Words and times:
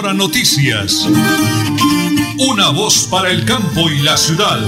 Noticias. 0.00 1.06
Una 2.38 2.70
voz 2.70 3.06
para 3.10 3.30
el 3.30 3.44
campo 3.44 3.90
y 3.90 3.98
la 3.98 4.16
ciudad. 4.16 4.58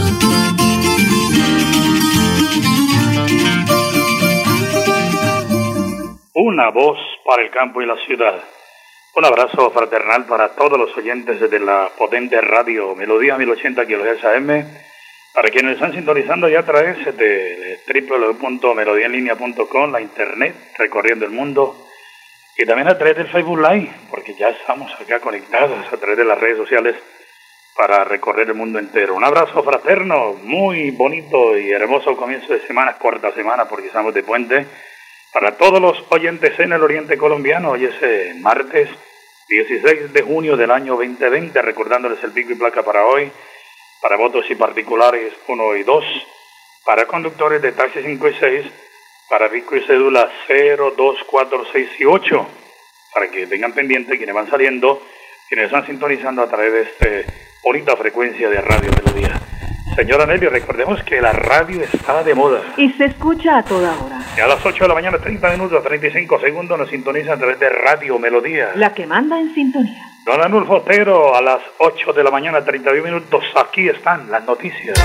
Una 6.34 6.68
voz 6.68 6.98
para 7.24 7.42
el 7.42 7.50
campo 7.50 7.80
y 7.80 7.86
la 7.86 7.96
ciudad. 8.06 8.44
Un 9.16 9.24
abrazo 9.24 9.70
fraternal 9.70 10.26
para 10.26 10.50
todos 10.50 10.78
los 10.78 10.94
oyentes 10.98 11.40
de 11.40 11.60
la 11.60 11.88
potente 11.96 12.38
radio 12.42 12.94
Melodía 12.94 13.38
1080 13.38 13.86
kHz 13.86 14.24
AM, 14.24 14.66
para 15.34 15.48
quienes 15.48 15.74
están 15.74 15.94
sintonizando 15.94 16.50
ya 16.50 16.60
a 16.60 16.66
través 16.66 16.98
de 17.16 17.78
www.melodiaenlinea.com, 17.86 19.92
la 19.92 20.02
internet, 20.02 20.54
recorriendo 20.76 21.24
el 21.24 21.30
mundo, 21.30 21.74
y 22.56 22.66
también 22.66 22.88
a 22.88 22.98
través 22.98 23.16
del 23.16 23.28
Facebook 23.28 23.58
Live, 23.58 23.90
porque 24.10 24.34
ya 24.34 24.48
estamos 24.50 24.92
acá 25.00 25.20
conectados 25.20 25.92
a 25.92 25.96
través 25.96 26.18
de 26.18 26.24
las 26.24 26.38
redes 26.38 26.58
sociales 26.58 26.96
para 27.74 28.04
recorrer 28.04 28.48
el 28.48 28.54
mundo 28.54 28.78
entero. 28.78 29.14
Un 29.14 29.24
abrazo 29.24 29.62
fraterno, 29.62 30.34
muy 30.42 30.90
bonito 30.90 31.56
y 31.56 31.70
hermoso 31.70 32.16
comienzo 32.16 32.52
de 32.52 32.60
semana, 32.66 32.98
corta 32.98 33.32
semana 33.32 33.64
porque 33.66 33.86
estamos 33.86 34.12
de 34.12 34.22
puente. 34.22 34.66
Para 35.32 35.56
todos 35.56 35.80
los 35.80 36.04
oyentes 36.10 36.58
en 36.60 36.72
el 36.72 36.82
Oriente 36.82 37.16
Colombiano, 37.16 37.70
hoy 37.70 37.86
es 37.86 37.94
eh, 38.02 38.34
martes 38.38 38.90
16 39.48 40.12
de 40.12 40.22
junio 40.22 40.56
del 40.56 40.70
año 40.70 40.96
2020, 40.96 41.62
recordándoles 41.62 42.22
el 42.22 42.32
pico 42.32 42.52
y 42.52 42.56
placa 42.56 42.82
para 42.82 43.06
hoy, 43.06 43.32
para 44.02 44.16
votos 44.16 44.44
y 44.50 44.54
particulares 44.54 45.32
1 45.48 45.76
y 45.76 45.82
2, 45.84 46.04
para 46.84 47.06
conductores 47.06 47.62
de 47.62 47.72
taxi 47.72 48.02
5 48.02 48.28
y 48.28 48.34
6, 48.34 48.66
para 49.28 49.48
pico 49.48 49.76
y 49.76 49.80
cédula 49.80 50.28
0, 50.46 50.94
2, 50.96 51.16
4, 51.26 51.64
6 51.72 51.88
y 52.00 52.04
8, 52.04 52.46
para 53.14 53.30
que 53.30 53.46
tengan 53.46 53.72
pendiente 53.72 54.16
quienes 54.16 54.34
van 54.34 54.50
saliendo, 54.50 55.02
quienes 55.48 55.66
están 55.66 55.86
sintonizando 55.86 56.42
a 56.42 56.48
través 56.48 56.72
de 56.72 56.82
esta 56.82 57.32
bonita 57.62 57.96
frecuencia 57.96 58.48
de 58.48 58.60
Radio 58.60 58.90
Melodía. 58.90 59.40
Señora 59.94 60.24
Nelly, 60.24 60.46
recordemos 60.46 61.02
que 61.04 61.20
la 61.20 61.32
radio 61.32 61.82
está 61.82 62.24
de 62.24 62.34
moda. 62.34 62.62
Y 62.78 62.90
se 62.92 63.04
escucha 63.04 63.58
a 63.58 63.62
toda 63.62 63.92
hora. 63.98 64.20
Y 64.36 64.40
a 64.40 64.46
las 64.46 64.64
8 64.64 64.84
de 64.84 64.88
la 64.88 64.94
mañana, 64.94 65.18
30 65.18 65.50
minutos, 65.50 65.84
35 65.84 66.40
segundos, 66.40 66.78
nos 66.78 66.88
sintoniza 66.88 67.34
a 67.34 67.36
través 67.36 67.58
de 67.60 67.68
Radio 67.68 68.18
Melodía. 68.18 68.70
La 68.74 68.94
que 68.94 69.06
manda 69.06 69.38
en 69.38 69.52
sintonía. 69.54 70.02
Don 70.24 70.40
Anulfo 70.40 70.76
Otero, 70.76 71.36
a 71.36 71.42
las 71.42 71.60
8 71.78 72.12
de 72.14 72.24
la 72.24 72.30
mañana, 72.30 72.64
31 72.64 73.02
minutos, 73.02 73.44
aquí 73.54 73.88
están 73.88 74.30
las 74.30 74.44
noticias. 74.44 74.98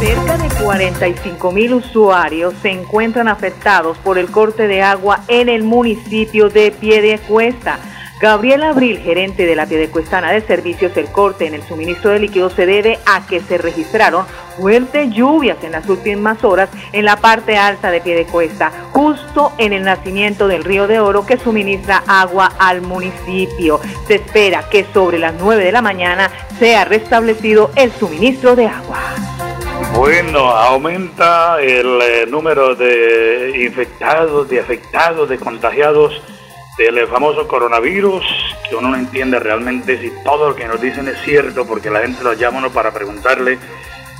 Cerca 0.00 0.38
de 0.38 0.48
45 0.48 1.52
mil 1.52 1.74
usuarios 1.74 2.54
se 2.62 2.70
encuentran 2.70 3.28
afectados 3.28 3.98
por 3.98 4.16
el 4.16 4.30
corte 4.30 4.66
de 4.66 4.80
agua 4.80 5.20
en 5.28 5.50
el 5.50 5.62
municipio 5.62 6.48
de 6.48 6.70
Piedecuesta. 6.70 7.78
Gabriel 8.18 8.62
Abril, 8.62 8.98
gerente 8.98 9.44
de 9.44 9.54
la 9.54 9.66
Piedecuestana 9.66 10.32
de 10.32 10.40
Servicios, 10.40 10.96
el 10.96 11.12
corte 11.12 11.46
en 11.46 11.52
el 11.52 11.62
suministro 11.62 12.12
de 12.12 12.20
líquidos 12.20 12.54
se 12.54 12.64
debe 12.64 12.98
a 13.04 13.26
que 13.26 13.40
se 13.40 13.58
registraron 13.58 14.24
fuertes 14.56 15.10
lluvias 15.10 15.62
en 15.62 15.72
las 15.72 15.86
últimas 15.86 16.42
horas 16.44 16.70
en 16.92 17.04
la 17.04 17.16
parte 17.16 17.58
alta 17.58 17.90
de 17.90 18.00
Piedecuesta, 18.00 18.72
justo 18.92 19.52
en 19.58 19.74
el 19.74 19.82
nacimiento 19.82 20.48
del 20.48 20.64
río 20.64 20.86
de 20.86 20.98
Oro 20.98 21.26
que 21.26 21.36
suministra 21.36 22.04
agua 22.06 22.52
al 22.58 22.80
municipio. 22.80 23.80
Se 24.06 24.14
espera 24.14 24.66
que 24.70 24.86
sobre 24.94 25.18
las 25.18 25.34
9 25.34 25.62
de 25.62 25.72
la 25.72 25.82
mañana 25.82 26.30
sea 26.58 26.86
restablecido 26.86 27.70
el 27.76 27.92
suministro 27.92 28.56
de 28.56 28.66
agua. 28.66 29.39
Bueno, 29.94 30.50
aumenta 30.50 31.60
el 31.60 32.00
eh, 32.00 32.26
número 32.26 32.74
de 32.74 33.52
infectados, 33.64 34.48
de 34.48 34.60
afectados, 34.60 35.28
de 35.28 35.38
contagiados 35.38 36.22
del 36.78 37.06
famoso 37.08 37.46
coronavirus, 37.46 38.24
que 38.68 38.76
uno 38.76 38.88
no 38.88 38.96
entiende 38.96 39.38
realmente 39.38 40.00
si 40.00 40.10
todo 40.24 40.50
lo 40.50 40.56
que 40.56 40.66
nos 40.66 40.80
dicen 40.80 41.08
es 41.08 41.20
cierto, 41.22 41.66
porque 41.66 41.90
la 41.90 42.00
gente 42.00 42.24
los 42.24 42.38
llama 42.38 42.58
uno 42.58 42.70
para 42.70 42.90
preguntarle, 42.90 43.58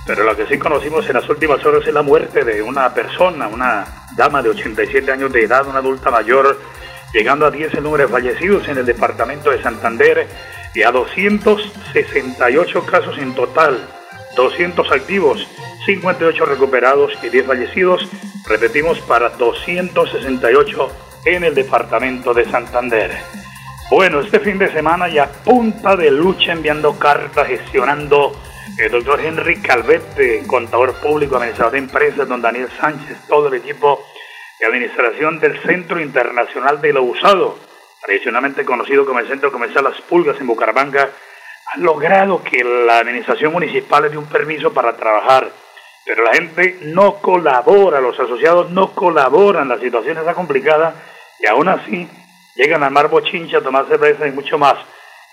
pero 0.07 0.25
lo 0.25 0.37
que 0.37 0.47
sí 0.47 0.59
conocimos 0.59 1.09
en 1.09 1.15
las 1.15 1.29
últimas 1.29 1.65
horas 1.65 1.87
es 1.87 1.95
la 1.95 2.03
muerte 2.03 2.45
de 2.45 2.61
una 2.61 2.93
persona, 2.93 3.49
una 3.49 3.87
dama 4.17 4.43
de 4.43 4.51
87 4.51 5.11
años 5.11 5.33
de 5.33 5.45
edad, 5.45 5.67
una 5.67 5.79
adulta 5.79 6.11
mayor, 6.11 6.61
llegando 7.15 7.47
a 7.47 7.51
10 7.51 7.75
el 7.75 7.85
número 7.85 8.07
de 8.07 8.13
fallecidos 8.13 8.69
en 8.69 8.77
el 8.79 8.85
departamento 8.85 9.51
de 9.51 9.63
Santander 9.63 10.27
y 10.75 10.83
a 10.83 10.91
268 10.91 12.85
casos 12.85 13.17
en 13.19 13.35
total, 13.35 13.89
200 14.37 14.91
activos, 14.93 15.47
58 15.87 16.45
recuperados 16.45 17.13
y 17.23 17.29
10 17.29 17.47
fallecidos, 17.47 18.09
repetimos, 18.47 19.01
para 19.01 19.31
268 19.31 20.89
en 21.27 21.45
el 21.45 21.55
departamento 21.55 22.33
de 22.35 22.45
Santander. 22.45 23.17
Bueno, 23.91 24.21
este 24.21 24.41
fin 24.41 24.59
de 24.59 24.73
semana 24.73 25.09
ya 25.09 25.27
punta 25.27 25.97
de 25.97 26.11
lucha 26.11 26.53
enviando 26.53 26.99
cartas, 26.99 27.49
gestionando 27.49 28.33
el 28.79 28.93
doctor 28.93 29.21
Henry 29.21 29.61
Calvete, 29.61 30.45
contador 30.47 30.95
público, 30.95 31.37
administrador 31.37 31.73
de 31.73 31.79
empresas, 31.79 32.29
don 32.29 32.41
Daniel 32.41 32.69
Sánchez, 32.81 33.19
todo 33.29 33.49
el 33.49 33.55
equipo 33.55 34.01
de 34.61 34.67
administración 34.67 35.41
del 35.41 35.61
Centro 35.63 36.01
Internacional 36.01 36.81
de 36.81 36.93
lo 36.93 37.03
Usado, 37.03 37.59
tradicionalmente 38.01 38.65
conocido 38.65 39.05
como 39.05 39.19
el 39.19 39.29
Centro 39.29 39.51
Comercial 39.51 39.85
Las 39.85 40.01
Pulgas 40.03 40.41
en 40.41 40.47
Bucaramanga, 40.47 41.11
han 41.75 41.83
logrado 41.83 42.43
que 42.43 42.65
la 42.65 42.99
administración 42.99 43.53
municipal 43.53 44.03
le 44.03 44.11
dé 44.11 44.19
un 44.19 44.27
permiso 44.27 44.73
para 44.73 44.97
trabajar, 44.97 45.51
pero 46.05 46.25
la 46.25 46.35
gente 46.35 46.79
no 46.83 47.17
colabora, 47.17 48.01
los 48.01 48.19
asociados 48.19 48.71
no 48.71 48.93
colaboran, 48.93 49.69
la 49.69 49.79
situación 49.79 50.19
está 50.19 50.35
complicada 50.35 50.95
y 51.39 51.47
aún 51.47 51.69
así 51.69 52.09
llegan 52.57 52.83
a 52.83 52.87
armar 52.87 53.09
bochincha, 53.09 53.59
a 53.59 53.63
tomar 53.63 53.87
cerveza 53.87 54.27
y 54.27 54.33
mucho 54.33 54.59
más. 54.59 54.75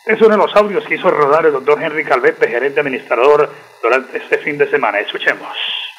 Es 0.05 0.21
uno 0.21 0.29
de 0.29 0.37
los 0.37 0.55
audios 0.55 0.85
que 0.85 0.95
hizo 0.95 1.09
rodar 1.11 1.45
el 1.45 1.51
doctor 1.51 1.81
Henry 1.81 2.05
Calvete, 2.05 2.47
gerente 2.47 2.79
administrador, 2.79 3.49
durante 3.83 4.17
este 4.17 4.37
fin 4.37 4.57
de 4.57 4.69
semana. 4.69 4.99
Escuchemos. 4.99 5.49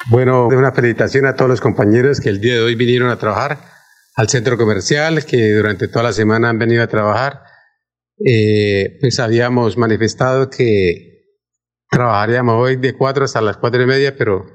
Bueno, 0.07 0.47
una 0.47 0.71
felicitación 0.71 1.25
a 1.27 1.35
todos 1.35 1.49
los 1.49 1.61
compañeros 1.61 2.19
que 2.19 2.29
el 2.29 2.41
día 2.41 2.55
de 2.55 2.61
hoy 2.61 2.75
vinieron 2.75 3.09
a 3.09 3.19
trabajar 3.19 3.57
al 4.15 4.27
centro 4.27 4.57
comercial, 4.57 5.23
que 5.25 5.53
durante 5.53 5.87
toda 5.87 6.03
la 6.03 6.13
semana 6.13 6.49
han 6.49 6.57
venido 6.57 6.83
a 6.83 6.87
trabajar. 6.87 7.43
Eh, 8.25 8.97
pues 8.99 9.19
habíamos 9.19 9.77
manifestado 9.77 10.49
que 10.49 11.09
trabajaríamos 11.89 12.55
hoy 12.55 12.75
de 12.75 12.93
4 12.93 13.25
hasta 13.25 13.41
las 13.41 13.57
4 13.57 13.83
y 13.83 13.85
media, 13.85 14.15
pero 14.17 14.45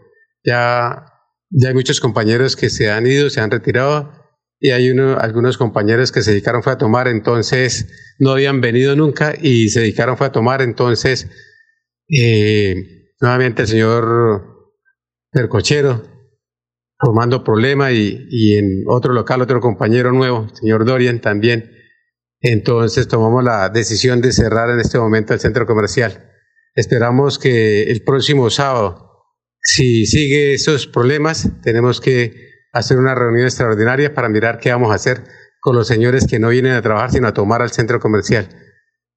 ya, 0.44 1.06
ya 1.50 1.68
hay 1.68 1.74
muchos 1.74 2.00
compañeros 2.00 2.56
que 2.56 2.70
se 2.70 2.90
han 2.90 3.06
ido, 3.06 3.30
se 3.30 3.40
han 3.40 3.50
retirado 3.50 4.12
y 4.60 4.70
hay 4.70 4.90
uno, 4.90 5.18
algunos 5.18 5.58
compañeros 5.58 6.12
que 6.12 6.22
se 6.22 6.30
dedicaron 6.30 6.62
fue 6.62 6.72
a 6.72 6.78
tomar, 6.78 7.08
entonces 7.08 8.14
no 8.18 8.30
habían 8.30 8.60
venido 8.60 8.96
nunca 8.96 9.34
y 9.40 9.68
se 9.68 9.80
dedicaron 9.80 10.16
fue 10.16 10.28
a 10.28 10.32
tomar, 10.32 10.62
entonces 10.62 11.28
eh, 12.08 12.74
nuevamente 13.20 13.62
el 13.62 13.68
señor 13.68 14.72
Percochero 15.30 16.14
formando 16.98 17.42
problema 17.42 17.92
y, 17.92 18.26
y, 18.30 18.56
en 18.56 18.84
otro 18.86 19.12
local 19.12 19.42
otro 19.42 19.60
compañero 19.60 20.12
nuevo, 20.12 20.46
el 20.48 20.56
señor 20.56 20.84
Dorian 20.84 21.20
también. 21.20 21.73
Entonces 22.46 23.08
tomamos 23.08 23.42
la 23.42 23.70
decisión 23.70 24.20
de 24.20 24.30
cerrar 24.30 24.68
en 24.68 24.78
este 24.78 24.98
momento 24.98 25.32
el 25.32 25.40
centro 25.40 25.64
comercial. 25.64 26.30
Esperamos 26.74 27.38
que 27.38 27.84
el 27.84 28.02
próximo 28.04 28.50
sábado, 28.50 29.24
si 29.62 30.04
sigue 30.04 30.52
esos 30.52 30.86
problemas, 30.86 31.48
tenemos 31.62 32.02
que 32.02 32.34
hacer 32.70 32.98
una 32.98 33.14
reunión 33.14 33.46
extraordinaria 33.46 34.12
para 34.12 34.28
mirar 34.28 34.58
qué 34.58 34.70
vamos 34.70 34.92
a 34.92 34.96
hacer 34.96 35.24
con 35.58 35.74
los 35.74 35.88
señores 35.88 36.26
que 36.26 36.38
no 36.38 36.50
vienen 36.50 36.72
a 36.72 36.82
trabajar 36.82 37.12
sino 37.12 37.28
a 37.28 37.32
tomar 37.32 37.62
al 37.62 37.70
centro 37.70 37.98
comercial. 37.98 38.46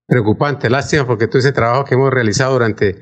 Preocupante, 0.08 0.70
lástima 0.70 1.06
porque 1.06 1.28
todo 1.28 1.40
ese 1.40 1.52
trabajo 1.52 1.84
que 1.84 1.96
hemos 1.96 2.14
realizado 2.14 2.54
durante 2.54 2.96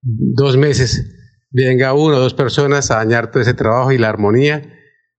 dos 0.00 0.56
meses, 0.56 1.04
venga 1.50 1.92
uno 1.92 2.16
o 2.16 2.20
dos 2.20 2.32
personas 2.32 2.90
a 2.90 2.96
dañar 2.96 3.30
todo 3.30 3.42
ese 3.42 3.52
trabajo 3.52 3.92
y 3.92 3.98
la 3.98 4.08
armonía 4.08 4.62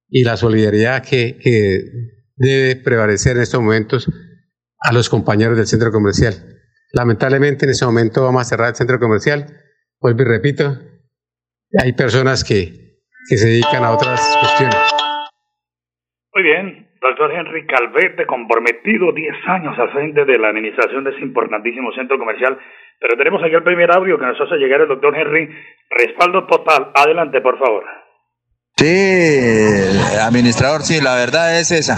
y 0.09 0.23
la 0.23 0.35
solidaridad 0.35 1.03
que, 1.03 1.37
que 1.39 1.83
debe 2.37 2.75
prevalecer 2.75 3.37
en 3.37 3.43
estos 3.43 3.61
momentos 3.61 4.09
a 4.79 4.93
los 4.93 5.09
compañeros 5.09 5.57
del 5.57 5.67
centro 5.67 5.91
comercial. 5.91 6.33
Lamentablemente 6.93 7.65
en 7.65 7.71
ese 7.71 7.85
momento 7.85 8.23
vamos 8.23 8.41
a 8.41 8.45
cerrar 8.45 8.69
el 8.69 8.75
centro 8.75 8.99
comercial. 8.99 9.45
Vuelvo 9.99 10.21
y 10.21 10.25
repito, 10.25 10.77
hay 11.81 11.93
personas 11.93 12.43
que 12.43 12.87
que 13.27 13.35
se 13.35 13.47
dedican 13.47 13.83
a 13.83 13.91
otras 13.91 14.19
cuestiones. 14.39 14.79
Muy 16.33 16.43
bien, 16.43 16.87
doctor 17.01 17.31
Henry 17.33 17.65
Calvete, 17.67 18.25
comprometido 18.25 19.11
10 19.11 19.35
años 19.47 19.77
al 19.77 19.91
frente 19.91 20.23
de 20.23 20.39
la 20.39 20.49
administración 20.49 21.03
de 21.03 21.11
ese 21.11 21.21
importantísimo 21.21 21.91
centro 21.91 22.17
comercial. 22.17 22.57
Pero 22.99 23.17
tenemos 23.17 23.43
aquí 23.43 23.53
el 23.53 23.63
primer 23.63 23.91
audio 23.91 24.17
que 24.17 24.25
nos 24.25 24.39
hace 24.39 24.55
llegar 24.55 24.81
el 24.81 24.87
doctor 24.87 25.15
Henry. 25.15 25.49
Respaldo 25.89 26.47
total. 26.47 26.91
Adelante, 26.95 27.41
por 27.41 27.59
favor. 27.59 27.83
Sí, 28.79 28.85
administrador, 30.21 30.83
sí, 30.83 31.01
la 31.01 31.15
verdad 31.15 31.59
es 31.59 31.71
esa. 31.71 31.97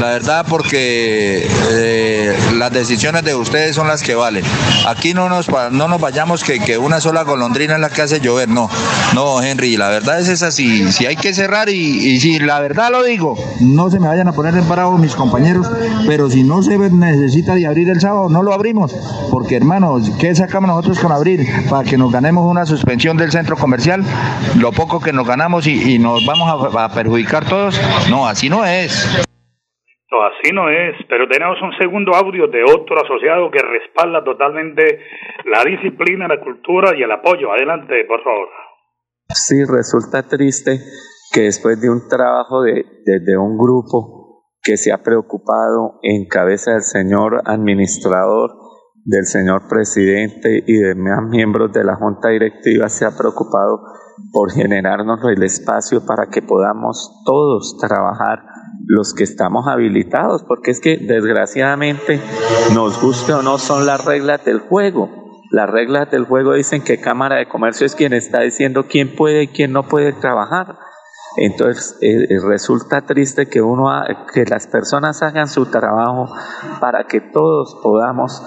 La 0.00 0.08
verdad 0.08 0.44
porque 0.48 1.46
eh, 1.70 2.36
las 2.56 2.72
decisiones 2.72 3.22
de 3.22 3.36
ustedes 3.36 3.76
son 3.76 3.86
las 3.86 4.02
que 4.02 4.16
valen. 4.16 4.42
Aquí 4.88 5.14
no 5.14 5.28
nos, 5.28 5.48
no 5.48 5.86
nos 5.86 6.00
vayamos 6.00 6.42
que, 6.42 6.58
que, 6.58 6.76
una 6.76 7.00
sola 7.00 7.22
golondrina 7.22 7.74
es 7.74 7.80
la 7.80 7.90
que 7.90 8.02
hace 8.02 8.18
llover, 8.18 8.48
no. 8.48 8.68
No, 9.14 9.40
Henry, 9.40 9.76
la 9.76 9.90
verdad 9.90 10.18
es 10.18 10.28
esa, 10.28 10.50
si, 10.50 10.90
si 10.90 11.06
hay 11.06 11.14
que 11.14 11.32
cerrar 11.32 11.68
y, 11.68 11.74
y 11.74 12.18
si 12.18 12.40
la 12.40 12.58
verdad 12.58 12.90
lo 12.90 13.04
digo, 13.04 13.36
no 13.60 13.88
se 13.88 14.00
me 14.00 14.08
vayan 14.08 14.26
a 14.26 14.32
poner 14.32 14.56
en 14.56 14.64
parado 14.64 14.98
mis 14.98 15.14
compañeros, 15.14 15.70
pero 16.08 16.28
si 16.28 16.42
no 16.42 16.64
se 16.64 16.76
necesita 16.78 17.54
de 17.54 17.64
abrir 17.64 17.90
el 17.90 18.00
sábado, 18.00 18.28
no 18.28 18.42
lo 18.42 18.52
abrimos, 18.52 18.92
porque 19.30 19.54
hermanos, 19.54 20.10
¿qué 20.18 20.34
sacamos 20.34 20.68
nosotros 20.68 20.98
con 20.98 21.12
abrir? 21.12 21.46
Para 21.70 21.88
que 21.88 21.96
nos 21.96 22.10
ganemos 22.10 22.44
una 22.50 22.66
suspensión 22.66 23.16
del 23.16 23.30
centro 23.30 23.56
comercial, 23.56 24.04
lo 24.56 24.72
poco 24.72 24.98
que 24.98 25.12
nos 25.12 25.24
ganamos 25.24 25.68
y, 25.68 25.96
nos 26.08 26.24
vamos 26.24 26.74
a, 26.74 26.88
perjudicar 26.88 27.44
todos, 27.44 27.78
no, 28.10 28.26
así 28.26 28.48
no 28.48 28.64
es. 28.64 29.24
No, 30.10 30.24
así 30.24 30.52
no 30.54 30.70
es, 30.70 30.96
pero 31.08 31.28
tenemos 31.28 31.60
un 31.60 31.76
segundo 31.76 32.14
audio 32.14 32.48
de 32.48 32.64
otro 32.64 32.96
asociado 32.96 33.50
que 33.50 33.60
respalda 33.60 34.24
totalmente 34.24 35.00
la 35.44 35.62
disciplina, 35.64 36.26
la 36.26 36.40
cultura 36.40 36.96
y 36.96 37.02
el 37.02 37.12
apoyo. 37.12 37.52
Adelante, 37.52 38.04
por 38.06 38.22
favor. 38.24 38.48
Sí, 39.28 39.56
resulta 39.68 40.26
triste 40.26 40.80
que 41.30 41.42
después 41.42 41.78
de 41.80 41.90
un 41.90 42.08
trabajo 42.08 42.62
de, 42.62 42.84
de 43.04 43.36
un 43.36 43.58
grupo 43.58 44.46
que 44.62 44.78
se 44.78 44.92
ha 44.92 45.02
preocupado 45.02 45.98
en 46.02 46.26
cabeza 46.26 46.72
del 46.72 46.82
señor 46.82 47.42
administrador, 47.44 48.50
del 49.04 49.26
señor 49.26 49.68
presidente 49.68 50.64
y 50.66 50.78
de 50.78 50.94
miembros 50.94 51.70
de 51.72 51.84
la 51.84 51.96
junta 51.96 52.30
directiva, 52.30 52.88
se 52.88 53.04
ha 53.04 53.10
preocupado 53.16 53.82
por 54.32 54.52
generarnos 54.52 55.20
el 55.24 55.42
espacio 55.42 56.04
para 56.04 56.26
que 56.26 56.42
podamos 56.42 57.22
todos 57.24 57.76
trabajar 57.78 58.44
los 58.86 59.14
que 59.14 59.24
estamos 59.24 59.66
habilitados, 59.68 60.42
porque 60.44 60.70
es 60.70 60.80
que 60.80 60.96
desgraciadamente, 60.96 62.20
nos 62.74 63.00
guste 63.00 63.34
o 63.34 63.42
no, 63.42 63.58
son 63.58 63.86
las 63.86 64.04
reglas 64.04 64.44
del 64.44 64.60
juego. 64.60 65.10
Las 65.50 65.68
reglas 65.68 66.10
del 66.10 66.24
juego 66.24 66.54
dicen 66.54 66.82
que 66.82 67.00
Cámara 67.00 67.36
de 67.36 67.48
Comercio 67.48 67.86
es 67.86 67.94
quien 67.94 68.12
está 68.12 68.40
diciendo 68.40 68.86
quién 68.88 69.14
puede 69.14 69.44
y 69.44 69.48
quién 69.48 69.72
no 69.72 69.82
puede 69.84 70.12
trabajar. 70.12 70.78
Entonces 71.36 71.96
eh, 72.00 72.24
eh, 72.30 72.38
resulta 72.42 73.02
triste 73.02 73.48
que 73.48 73.62
uno 73.62 73.90
que 74.32 74.44
las 74.44 74.66
personas 74.66 75.22
hagan 75.22 75.48
su 75.48 75.66
trabajo 75.66 76.34
para 76.80 77.04
que 77.04 77.20
todos 77.20 77.78
podamos 77.82 78.42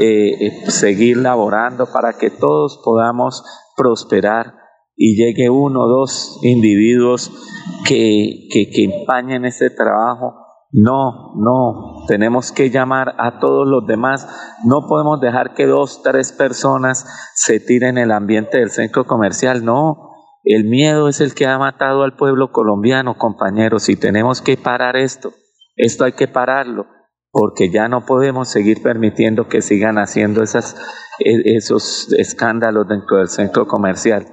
eh, 0.00 0.62
seguir 0.68 1.16
laborando, 1.16 1.86
para 1.86 2.12
que 2.12 2.30
todos 2.30 2.80
podamos 2.84 3.42
prosperar 3.76 4.65
y 4.96 5.16
llegue 5.16 5.50
uno 5.50 5.84
o 5.84 5.88
dos 5.88 6.40
individuos 6.42 7.30
que, 7.86 8.48
que, 8.50 8.84
empañen 8.84 9.44
ese 9.44 9.70
trabajo. 9.70 10.34
No, 10.72 11.34
no, 11.36 12.06
tenemos 12.08 12.50
que 12.50 12.70
llamar 12.70 13.14
a 13.18 13.38
todos 13.38 13.68
los 13.68 13.86
demás. 13.86 14.26
No 14.64 14.86
podemos 14.88 15.20
dejar 15.20 15.54
que 15.54 15.66
dos, 15.66 16.02
tres 16.02 16.32
personas 16.32 17.06
se 17.34 17.60
tiren 17.60 17.98
el 17.98 18.10
ambiente 18.10 18.58
del 18.58 18.70
centro 18.70 19.04
comercial. 19.06 19.64
No, 19.64 20.10
el 20.44 20.64
miedo 20.64 21.08
es 21.08 21.20
el 21.20 21.34
que 21.34 21.46
ha 21.46 21.58
matado 21.58 22.02
al 22.02 22.16
pueblo 22.16 22.50
colombiano, 22.50 23.18
compañeros, 23.18 23.88
y 23.88 23.96
tenemos 23.96 24.40
que 24.40 24.56
parar 24.56 24.96
esto. 24.96 25.32
Esto 25.76 26.04
hay 26.04 26.12
que 26.12 26.26
pararlo, 26.26 26.86
porque 27.30 27.70
ya 27.70 27.88
no 27.88 28.06
podemos 28.06 28.48
seguir 28.48 28.82
permitiendo 28.82 29.46
que 29.46 29.60
sigan 29.60 29.98
haciendo 29.98 30.42
esas, 30.42 30.76
e, 31.18 31.56
esos 31.56 32.12
escándalos 32.14 32.88
dentro 32.88 33.18
del 33.18 33.28
centro 33.28 33.66
comercial. 33.66 34.26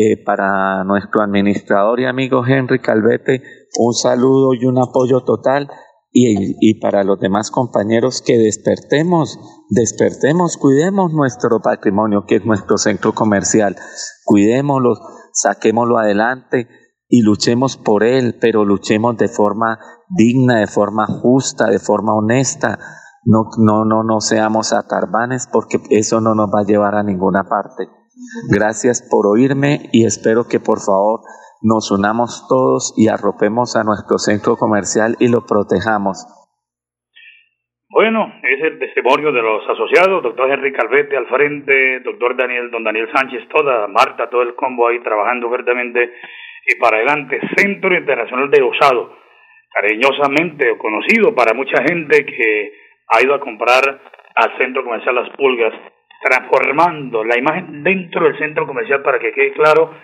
Eh, 0.00 0.22
para 0.24 0.84
nuestro 0.84 1.22
administrador 1.22 1.98
y 1.98 2.06
amigo 2.06 2.46
Henry 2.46 2.78
Calvete, 2.78 3.42
un 3.80 3.94
saludo 3.94 4.54
y 4.54 4.64
un 4.64 4.78
apoyo 4.78 5.24
total. 5.24 5.68
Y, 6.12 6.80
para 6.80 7.02
los 7.02 7.18
demás 7.18 7.50
compañeros 7.50 8.22
que 8.22 8.38
despertemos, 8.38 9.40
despertemos, 9.70 10.56
cuidemos 10.56 11.12
nuestro 11.12 11.60
patrimonio 11.60 12.24
que 12.26 12.36
es 12.36 12.44
nuestro 12.44 12.78
centro 12.78 13.12
comercial, 13.12 13.74
cuidémoslo, 14.24 14.94
saquémoslo 15.32 15.98
adelante 15.98 16.68
y 17.08 17.22
luchemos 17.22 17.76
por 17.76 18.04
él, 18.04 18.36
pero 18.40 18.64
luchemos 18.64 19.16
de 19.16 19.28
forma 19.28 19.80
digna, 20.08 20.60
de 20.60 20.68
forma 20.68 21.06
justa, 21.06 21.66
de 21.66 21.80
forma 21.80 22.14
honesta. 22.14 22.78
No, 23.24 23.46
no, 23.58 23.84
no, 23.84 24.04
no 24.04 24.20
seamos 24.20 24.72
atarbanes 24.72 25.48
porque 25.52 25.80
eso 25.90 26.20
no 26.20 26.36
nos 26.36 26.48
va 26.50 26.60
a 26.60 26.66
llevar 26.66 26.94
a 26.94 27.02
ninguna 27.02 27.48
parte. 27.48 27.97
Gracias 28.50 29.06
por 29.10 29.26
oírme 29.26 29.88
y 29.92 30.06
espero 30.06 30.48
que 30.50 30.58
por 30.60 30.80
favor 30.80 31.20
nos 31.62 31.90
unamos 31.90 32.46
todos 32.48 32.94
y 32.96 33.08
arropemos 33.08 33.76
a 33.76 33.84
nuestro 33.84 34.18
centro 34.18 34.56
comercial 34.56 35.16
y 35.18 35.28
lo 35.28 35.46
protejamos. 35.46 36.26
Bueno, 37.90 38.32
es 38.42 38.62
el 38.62 38.78
testimonio 38.78 39.32
de 39.32 39.42
los 39.42 39.62
asociados, 39.68 40.22
doctor 40.22 40.50
Henry 40.50 40.72
Calvete 40.72 41.16
al 41.16 41.26
frente, 41.26 42.00
doctor 42.00 42.36
Daniel, 42.36 42.70
don 42.70 42.84
Daniel 42.84 43.08
Sánchez, 43.14 43.48
toda, 43.48 43.88
Marta, 43.88 44.28
todo 44.28 44.42
el 44.42 44.54
combo 44.54 44.88
ahí 44.88 45.00
trabajando 45.02 45.48
fuertemente 45.48 46.12
y 46.66 46.78
para 46.78 46.98
adelante. 46.98 47.40
Centro 47.56 47.96
Internacional 47.96 48.50
de 48.50 48.62
Osado, 48.62 49.16
cariñosamente 49.72 50.76
conocido 50.76 51.34
para 51.34 51.54
mucha 51.54 51.82
gente 51.82 52.26
que 52.26 52.72
ha 53.08 53.22
ido 53.22 53.34
a 53.34 53.40
comprar 53.40 53.82
al 54.34 54.58
centro 54.58 54.84
comercial 54.84 55.14
Las 55.14 55.30
Pulgas 55.30 55.74
transformando 56.20 57.24
la 57.24 57.38
imagen 57.38 57.82
dentro 57.82 58.24
del 58.24 58.38
centro 58.38 58.66
comercial 58.66 59.02
para 59.02 59.18
que 59.18 59.32
quede 59.32 59.52
claro 59.52 59.94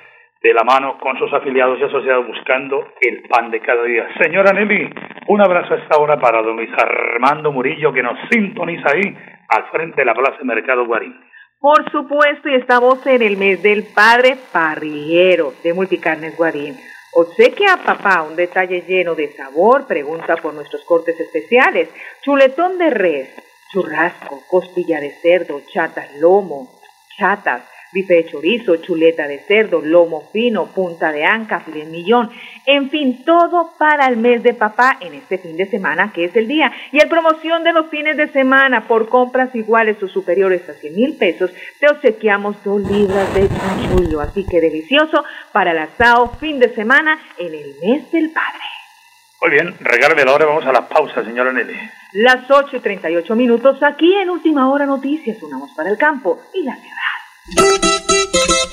de 0.43 0.52
la 0.52 0.62
mano 0.62 0.99
con 0.99 1.19
sus 1.19 1.32
afiliados 1.32 1.78
y 1.81 1.84
asociados 1.84 2.26
buscando 2.26 2.88
el 3.00 3.22
pan 3.22 3.50
de 3.50 3.61
cada 3.61 3.82
día. 3.84 4.06
Señora 4.20 4.52
Nelly, 4.52 4.90
un 5.28 5.40
abrazo 5.40 5.72
a 5.72 5.78
esta 5.78 5.96
hora 5.96 6.19
para 6.19 6.43
don 6.43 6.56
Luis 6.56 6.70
Armando 6.76 7.50
Murillo 7.50 7.93
que 7.93 8.02
nos 8.02 8.19
sintoniza 8.31 8.90
ahí 8.93 9.16
al 9.49 9.64
frente 9.70 10.02
de 10.02 10.05
la 10.05 10.14
Plaza 10.14 10.38
de 10.38 10.44
Mercado 10.44 10.84
Guarín. 10.84 11.19
Por 11.58 11.90
supuesto, 11.90 12.50
y 12.50 12.56
estamos 12.56 13.06
en 13.06 13.22
el 13.22 13.38
mes 13.38 13.62
del 13.62 13.84
padre 13.94 14.37
parrillero 14.52 15.55
de 15.62 15.72
Multicarnes 15.72 16.37
Guarín. 16.37 16.76
Obsequia 17.14 17.75
a 17.75 17.82
papá 17.82 18.22
un 18.22 18.37
detalle 18.37 18.82
lleno 18.82 19.14
de 19.14 19.28
sabor, 19.28 19.87
pregunta 19.87 20.37
por 20.37 20.52
nuestros 20.52 20.84
cortes 20.84 21.19
especiales, 21.19 21.88
chuletón 22.22 22.76
de 22.76 22.90
res, 22.90 23.53
churrasco, 23.74 24.40
costilla 24.48 25.00
de 25.00 25.10
cerdo, 25.10 25.60
chatas, 25.72 26.06
lomo, 26.20 26.70
chatas, 27.18 27.62
bife 27.92 28.14
de 28.14 28.26
chorizo, 28.26 28.76
chuleta 28.76 29.26
de 29.26 29.38
cerdo, 29.40 29.80
lomo 29.80 30.28
fino, 30.32 30.66
punta 30.66 31.10
de 31.10 31.24
anca, 31.24 31.60
filet 31.60 31.88
millón, 31.88 32.30
en 32.66 32.88
fin, 32.90 33.24
todo 33.24 33.72
para 33.76 34.06
el 34.06 34.16
mes 34.16 34.42
de 34.44 34.54
papá 34.54 34.96
en 35.00 35.14
este 35.14 35.38
fin 35.38 35.56
de 35.56 35.66
semana 35.66 36.12
que 36.12 36.24
es 36.24 36.36
el 36.36 36.46
día. 36.46 36.72
Y 36.92 37.00
en 37.00 37.08
promoción 37.08 37.64
de 37.64 37.72
los 37.72 37.88
fines 37.88 38.16
de 38.16 38.28
semana 38.28 38.86
por 38.86 39.08
compras 39.08 39.54
iguales 39.54 40.00
o 40.02 40.08
superiores 40.08 40.68
a 40.68 40.74
100 40.74 40.94
mil 40.94 41.16
pesos, 41.16 41.50
te 41.80 41.88
obsequiamos 41.88 42.62
dos 42.62 42.80
libras 42.80 43.32
de 43.34 43.48
chanchullo, 43.48 44.20
así 44.20 44.44
que 44.44 44.60
delicioso 44.60 45.24
para 45.52 45.72
el 45.72 45.78
asado 45.78 46.28
fin 46.40 46.60
de 46.60 46.74
semana 46.74 47.18
en 47.38 47.54
el 47.54 47.74
mes 47.82 48.10
del 48.12 48.30
padre. 48.30 48.73
Muy 49.44 49.51
bien, 49.51 49.77
regálame 49.79 50.24
la 50.24 50.32
hora, 50.32 50.46
vamos 50.46 50.65
a 50.65 50.72
la 50.72 50.89
pausa, 50.89 51.22
señora 51.22 51.53
Nelly. 51.53 51.74
Las 52.13 52.51
8 52.51 52.79
y 52.79 52.81
38 52.81 53.36
minutos 53.36 53.77
aquí 53.82 54.15
en 54.15 54.31
Última 54.31 54.70
Hora 54.70 54.86
Noticias, 54.86 55.36
unamos 55.43 55.70
para 55.72 55.91
el 55.91 55.98
campo 55.98 56.41
y 56.55 56.63
la 56.63 56.74
ciudad. 56.77 58.63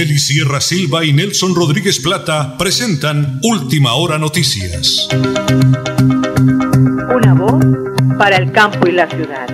Nelly 0.00 0.18
Sierra 0.18 0.62
Silva 0.62 1.04
y 1.04 1.12
Nelson 1.12 1.54
Rodríguez 1.54 2.00
Plata 2.00 2.56
presentan 2.56 3.38
Última 3.42 3.92
Hora 3.96 4.16
Noticias. 4.16 5.06
Una 7.14 7.34
voz 7.34 7.62
para 8.16 8.36
el 8.36 8.50
campo 8.50 8.88
y 8.88 8.92
la 8.92 9.06
ciudad. 9.10 9.46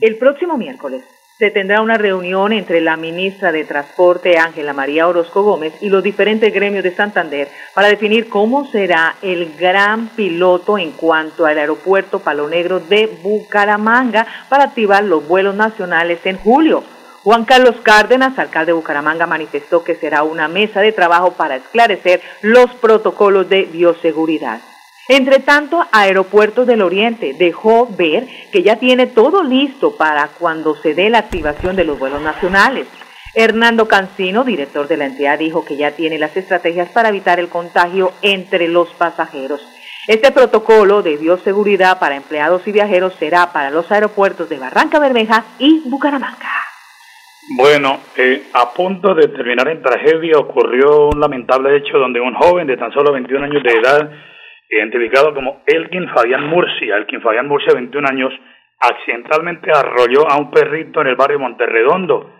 El 0.00 0.16
próximo 0.16 0.56
miércoles 0.56 1.02
se 1.38 1.50
tendrá 1.50 1.82
una 1.82 1.98
reunión 1.98 2.54
entre 2.54 2.80
la 2.80 2.96
ministra 2.96 3.52
de 3.52 3.64
Transporte 3.64 4.38
Ángela 4.38 4.72
María 4.72 5.06
Orozco 5.06 5.42
Gómez 5.42 5.74
y 5.82 5.90
los 5.90 6.02
diferentes 6.02 6.50
gremios 6.54 6.82
de 6.82 6.94
Santander 6.94 7.48
para 7.74 7.88
definir 7.88 8.30
cómo 8.30 8.70
será 8.72 9.16
el 9.20 9.52
gran 9.58 10.08
piloto 10.16 10.78
en 10.78 10.92
cuanto 10.92 11.44
al 11.44 11.58
aeropuerto 11.58 12.20
Palo 12.20 12.48
Negro 12.48 12.80
de 12.80 13.06
Bucaramanga 13.22 14.26
para 14.48 14.64
activar 14.64 15.04
los 15.04 15.28
vuelos 15.28 15.54
nacionales 15.54 16.20
en 16.24 16.38
julio. 16.38 16.84
Juan 17.24 17.44
Carlos 17.44 17.76
Cárdenas, 17.84 18.36
alcalde 18.36 18.70
de 18.70 18.72
Bucaramanga, 18.72 19.26
manifestó 19.26 19.84
que 19.84 19.94
será 19.94 20.24
una 20.24 20.48
mesa 20.48 20.80
de 20.80 20.90
trabajo 20.90 21.34
para 21.34 21.54
esclarecer 21.54 22.20
los 22.40 22.74
protocolos 22.74 23.48
de 23.48 23.62
bioseguridad. 23.62 24.60
Entre 25.08 25.38
tanto, 25.38 25.86
Aeropuertos 25.92 26.66
del 26.66 26.82
Oriente 26.82 27.34
dejó 27.38 27.86
ver 27.86 28.26
que 28.50 28.62
ya 28.62 28.76
tiene 28.76 29.06
todo 29.06 29.44
listo 29.44 29.96
para 29.96 30.28
cuando 30.28 30.74
se 30.74 30.94
dé 30.94 31.10
la 31.10 31.18
activación 31.18 31.76
de 31.76 31.84
los 31.84 31.98
vuelos 31.98 32.22
nacionales. 32.22 32.88
Hernando 33.34 33.86
Cancino, 33.86 34.42
director 34.42 34.88
de 34.88 34.96
la 34.96 35.06
entidad, 35.06 35.38
dijo 35.38 35.64
que 35.64 35.76
ya 35.76 35.92
tiene 35.92 36.18
las 36.18 36.36
estrategias 36.36 36.88
para 36.90 37.08
evitar 37.08 37.38
el 37.38 37.48
contagio 37.48 38.12
entre 38.22 38.66
los 38.68 38.88
pasajeros. 38.94 39.60
Este 40.08 40.32
protocolo 40.32 41.02
de 41.02 41.16
bioseguridad 41.16 42.00
para 42.00 42.16
empleados 42.16 42.66
y 42.66 42.72
viajeros 42.72 43.14
será 43.18 43.52
para 43.52 43.70
los 43.70 43.90
aeropuertos 43.92 44.48
de 44.48 44.58
Barranca 44.58 44.98
Bermeja 44.98 45.44
y 45.58 45.82
Bucaramanga. 45.88 46.71
Bueno, 47.50 47.98
eh, 48.16 48.44
a 48.54 48.72
punto 48.72 49.14
de 49.14 49.28
terminar 49.28 49.68
en 49.68 49.82
tragedia 49.82 50.38
ocurrió 50.38 51.08
un 51.08 51.18
lamentable 51.18 51.76
hecho 51.76 51.98
donde 51.98 52.20
un 52.20 52.34
joven 52.34 52.68
de 52.68 52.76
tan 52.76 52.92
solo 52.92 53.12
21 53.12 53.44
años 53.44 53.62
de 53.64 53.72
edad, 53.72 54.10
identificado 54.70 55.34
como 55.34 55.62
Elkin 55.66 56.08
Fabián 56.10 56.46
Murcia, 56.46 56.96
Elkin 56.96 57.20
Fabián 57.20 57.48
Murcia, 57.48 57.74
21 57.74 58.08
años, 58.08 58.32
accidentalmente 58.78 59.70
arrolló 59.72 60.30
a 60.30 60.38
un 60.38 60.50
perrito 60.52 61.00
en 61.00 61.08
el 61.08 61.16
barrio 61.16 61.40
Monterredondo. 61.40 62.30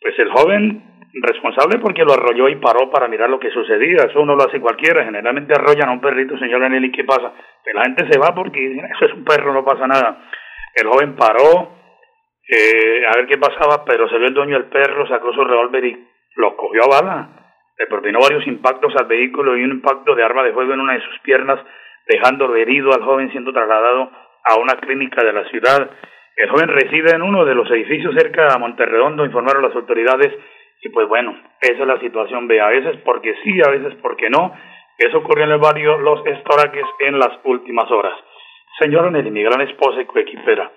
Pues 0.00 0.18
el 0.18 0.30
joven 0.30 0.82
responsable 1.22 1.78
porque 1.78 2.04
lo 2.04 2.12
arrolló 2.12 2.48
y 2.48 2.56
paró 2.56 2.90
para 2.90 3.08
mirar 3.08 3.30
lo 3.30 3.40
que 3.40 3.50
sucedía. 3.50 4.04
Eso 4.08 4.24
no 4.24 4.36
lo 4.36 4.44
hace 4.44 4.60
cualquiera. 4.60 5.04
Generalmente 5.04 5.54
arrollan 5.54 5.88
a 5.88 5.92
un 5.92 6.00
perrito, 6.00 6.38
señora 6.38 6.68
Nelly, 6.68 6.92
¿qué 6.92 7.04
pasa? 7.04 7.32
Pues 7.64 7.74
la 7.74 7.84
gente 7.84 8.10
se 8.10 8.18
va 8.18 8.34
porque 8.34 8.76
eso 8.76 9.06
es 9.06 9.12
un 9.14 9.24
perro, 9.24 9.52
no 9.52 9.64
pasa 9.64 9.86
nada. 9.86 10.18
El 10.74 10.86
joven 10.86 11.16
paró, 11.16 11.79
eh, 12.52 13.06
a 13.06 13.16
ver 13.16 13.26
qué 13.26 13.38
pasaba, 13.38 13.84
pero 13.84 14.08
se 14.08 14.18
vio 14.18 14.26
el 14.26 14.34
dueño 14.34 14.54
del 14.54 14.68
perro, 14.68 15.06
sacó 15.06 15.32
su 15.32 15.44
revólver 15.44 15.84
y 15.84 16.08
lo 16.34 16.56
cogió 16.56 16.82
a 16.84 17.00
bala. 17.00 17.28
Le 17.78 17.86
propinó 17.86 18.18
varios 18.20 18.44
impactos 18.46 18.92
al 18.96 19.06
vehículo 19.06 19.56
y 19.56 19.62
un 19.62 19.70
impacto 19.70 20.16
de 20.16 20.24
arma 20.24 20.42
de 20.42 20.52
fuego 20.52 20.74
en 20.74 20.80
una 20.80 20.94
de 20.94 21.02
sus 21.02 21.18
piernas, 21.20 21.60
dejándolo 22.08 22.56
herido 22.56 22.92
al 22.92 23.04
joven 23.04 23.30
siendo 23.30 23.52
trasladado 23.52 24.10
a 24.44 24.58
una 24.58 24.74
clínica 24.80 25.22
de 25.24 25.32
la 25.32 25.44
ciudad. 25.44 25.90
El 26.36 26.50
joven 26.50 26.68
reside 26.68 27.14
en 27.14 27.22
uno 27.22 27.44
de 27.44 27.54
los 27.54 27.70
edificios 27.70 28.14
cerca 28.14 28.52
a 28.52 28.58
Monterredondo, 28.58 29.24
informaron 29.24 29.62
las 29.62 29.76
autoridades, 29.76 30.34
y 30.82 30.88
pues 30.88 31.06
bueno, 31.06 31.38
esa 31.60 31.82
es 31.82 31.86
la 31.86 32.00
situación, 32.00 32.48
ve, 32.48 32.60
a 32.60 32.68
veces 32.68 32.96
porque 33.04 33.36
sí, 33.44 33.60
a 33.64 33.70
veces 33.70 33.94
porque 34.02 34.28
no. 34.28 34.52
Eso 34.98 35.18
ocurrió 35.18 35.44
en 35.44 35.52
el 35.52 35.58
barrio 35.58 35.98
Los 35.98 36.26
Estoraques 36.26 36.84
en 36.98 37.18
las 37.18 37.38
últimas 37.44 37.90
horas. 37.90 38.14
Señora 38.78 39.10
Nelly, 39.10 39.30
mi 39.30 39.42
gran 39.42 39.60
esposa 39.60 40.00
y 40.00 40.06
coequipera, 40.06 40.70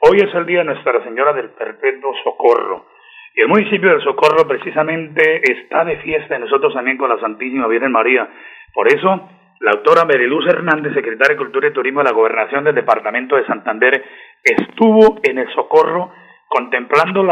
Hoy 0.00 0.18
es 0.18 0.32
el 0.32 0.46
día 0.46 0.58
de 0.58 0.66
Nuestra 0.66 1.02
Señora 1.02 1.32
del 1.32 1.50
Perpetuo 1.50 2.14
Socorro. 2.22 2.86
Y 3.34 3.40
el 3.40 3.48
municipio 3.48 3.90
del 3.90 4.00
Socorro 4.04 4.46
precisamente 4.46 5.42
está 5.50 5.84
de 5.84 5.96
fiesta 5.96 6.36
y 6.36 6.40
nosotros 6.40 6.72
también 6.72 6.96
con 6.96 7.08
la 7.08 7.18
Santísima 7.18 7.66
Virgen 7.66 7.90
María. 7.90 8.28
Por 8.72 8.86
eso, 8.86 9.28
la 9.58 9.72
autora 9.72 10.04
Meriluz 10.04 10.46
Hernández, 10.46 10.94
secretaria 10.94 11.34
de 11.34 11.42
Cultura 11.42 11.66
y 11.66 11.72
Turismo 11.72 11.98
de 11.98 12.10
la 12.10 12.14
Gobernación 12.14 12.62
del 12.62 12.76
Departamento 12.76 13.34
de 13.34 13.46
Santander, 13.46 14.04
estuvo 14.44 15.18
en 15.24 15.38
el 15.38 15.52
Socorro 15.52 16.12
contemplando 16.46 17.26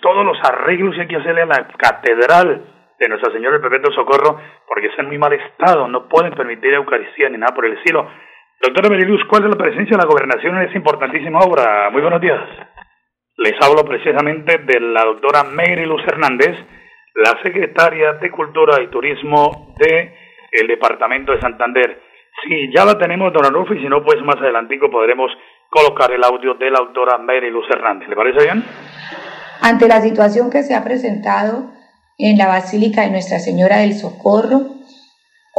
todos 0.00 0.24
los 0.24 0.38
arreglos 0.44 0.94
que 0.94 1.02
hay 1.02 1.08
que 1.08 1.16
hacerle 1.16 1.42
a 1.42 1.46
la 1.46 1.68
catedral 1.76 2.64
de 2.98 3.08
Nuestra 3.08 3.30
Señora 3.32 3.58
del 3.58 3.68
Perpetuo 3.68 3.92
Socorro, 3.92 4.40
porque 4.66 4.86
está 4.86 5.02
en 5.02 5.08
muy 5.08 5.18
mal 5.18 5.34
estado, 5.34 5.86
no 5.86 6.08
pueden 6.08 6.32
permitir 6.32 6.72
Eucaristía 6.72 7.28
ni 7.28 7.36
nada 7.36 7.54
por 7.54 7.66
el 7.66 7.74
estilo. 7.74 8.08
Doctora 8.60 8.88
Meriluz, 8.88 9.20
¿cuál 9.28 9.44
es 9.44 9.50
la 9.50 9.56
presencia 9.56 9.96
de 9.96 10.02
la 10.02 10.08
gobernación 10.08 10.56
en 10.56 10.64
esta 10.64 10.76
importantísima 10.76 11.38
obra? 11.38 11.90
Muy 11.90 12.02
buenos 12.02 12.20
días. 12.20 12.40
Les 13.36 13.54
hablo 13.62 13.84
precisamente 13.84 14.58
de 14.58 14.80
la 14.80 15.04
doctora 15.04 15.44
Meriluz 15.44 16.02
Hernández, 16.04 16.56
la 17.14 17.40
secretaria 17.44 18.14
de 18.14 18.30
Cultura 18.32 18.82
y 18.82 18.88
Turismo 18.88 19.74
del 19.78 20.12
el 20.50 20.66
Departamento 20.66 21.30
de 21.30 21.40
Santander. 21.40 22.02
Si 22.42 22.72
ya 22.74 22.84
la 22.84 22.98
tenemos, 22.98 23.32
don 23.32 23.46
Arnulfo, 23.46 23.74
y 23.74 23.80
si 23.80 23.88
no, 23.88 24.02
pues 24.02 24.20
más 24.22 24.36
adelantico 24.36 24.90
podremos 24.90 25.30
colocar 25.70 26.10
el 26.10 26.24
audio 26.24 26.54
de 26.54 26.70
la 26.72 26.80
doctora 26.80 27.16
Meriluz 27.18 27.70
Hernández. 27.70 28.08
¿Le 28.08 28.16
parece 28.16 28.42
bien? 28.42 28.64
Ante 29.62 29.86
la 29.86 30.00
situación 30.00 30.50
que 30.50 30.64
se 30.64 30.74
ha 30.74 30.82
presentado 30.82 31.70
en 32.18 32.36
la 32.36 32.48
Basílica 32.48 33.02
de 33.02 33.10
Nuestra 33.10 33.38
Señora 33.38 33.78
del 33.78 33.94
Socorro, 33.94 34.77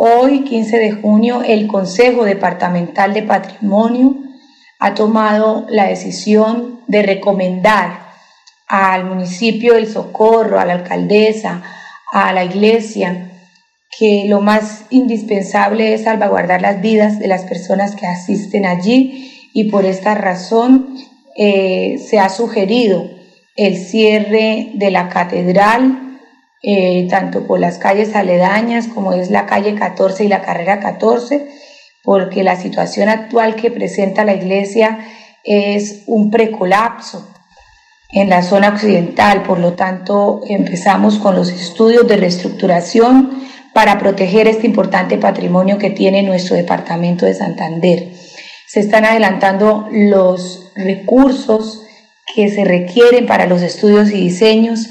Hoy, 0.02 0.46
15 0.46 0.78
de 0.78 0.92
junio, 0.94 1.44
el 1.46 1.68
Consejo 1.68 2.24
Departamental 2.24 3.14
de 3.14 3.22
Patrimonio 3.22 4.16
ha 4.80 4.94
tomado 4.94 5.66
la 5.68 5.88
decisión 5.90 6.80
de 6.88 7.02
recomendar 7.02 8.00
al 8.70 9.04
municipio 9.04 9.74
del 9.74 9.92
Socorro, 9.92 10.58
a 10.58 10.64
la 10.64 10.72
alcaldesa, 10.72 11.64
a 12.14 12.32
la 12.32 12.46
iglesia, 12.46 13.30
que 14.00 14.24
lo 14.30 14.40
más 14.40 14.86
indispensable 14.90 15.94
es 15.94 16.06
salvaguardar 16.06 16.62
las 16.62 16.80
vidas 16.80 17.20
de 17.20 17.28
las 17.28 17.44
personas 17.44 17.94
que 17.98 18.08
asisten 18.08 18.66
allí 18.66 19.50
y 19.54 19.66
por 19.66 19.84
esta 19.84 20.16
razón 20.16 20.96
eh, 21.36 21.98
se 22.08 22.20
ha 22.20 22.30
sugerido 22.30 23.04
el 23.58 23.76
cierre 23.76 24.72
de 24.76 24.92
la 24.92 25.10
catedral 25.10 26.09
eh, 26.62 27.08
tanto 27.10 27.48
por 27.48 27.60
las 27.60 27.78
calles 27.78 28.16
aledañas 28.16 28.88
como 28.88 29.14
es 29.14 29.32
la 29.32 29.46
calle 29.46 29.76
14 29.76 30.26
y 30.26 30.28
la 30.28 30.42
carrera 30.42 30.80
14, 30.80 31.50
porque 32.04 32.44
la 32.44 32.56
situación 32.56 33.10
actual 33.10 33.56
que 33.56 33.72
presenta 33.72 34.26
la 34.26 34.34
iglesia 34.34 35.00
es 35.44 36.04
un 36.08 36.32
precolapso 36.32 37.28
en 38.12 38.30
la 38.30 38.42
zona 38.42 38.70
occidental, 38.70 39.44
por 39.44 39.60
lo 39.60 39.74
tanto 39.74 40.42
empezamos 40.48 41.20
con 41.20 41.36
los 41.36 41.50
estudios 41.50 42.08
de 42.08 42.18
reestructuración 42.18 43.48
para 43.74 44.00
proteger 44.00 44.48
este 44.48 44.66
importante 44.66 45.18
patrimonio 45.18 45.78
que 45.78 45.92
tiene 45.92 46.24
nuestro 46.24 46.56
departamento 46.56 47.26
de 47.26 47.36
Santander. 47.36 48.12
Se 48.68 48.80
están 48.80 49.06
adelantando 49.06 49.88
los 49.92 50.72
recursos 50.76 51.84
que 52.36 52.50
se 52.50 52.66
requieren 52.66 53.26
para 53.26 53.46
los 53.46 53.62
estudios 53.62 54.10
y 54.10 54.20
diseños 54.22 54.90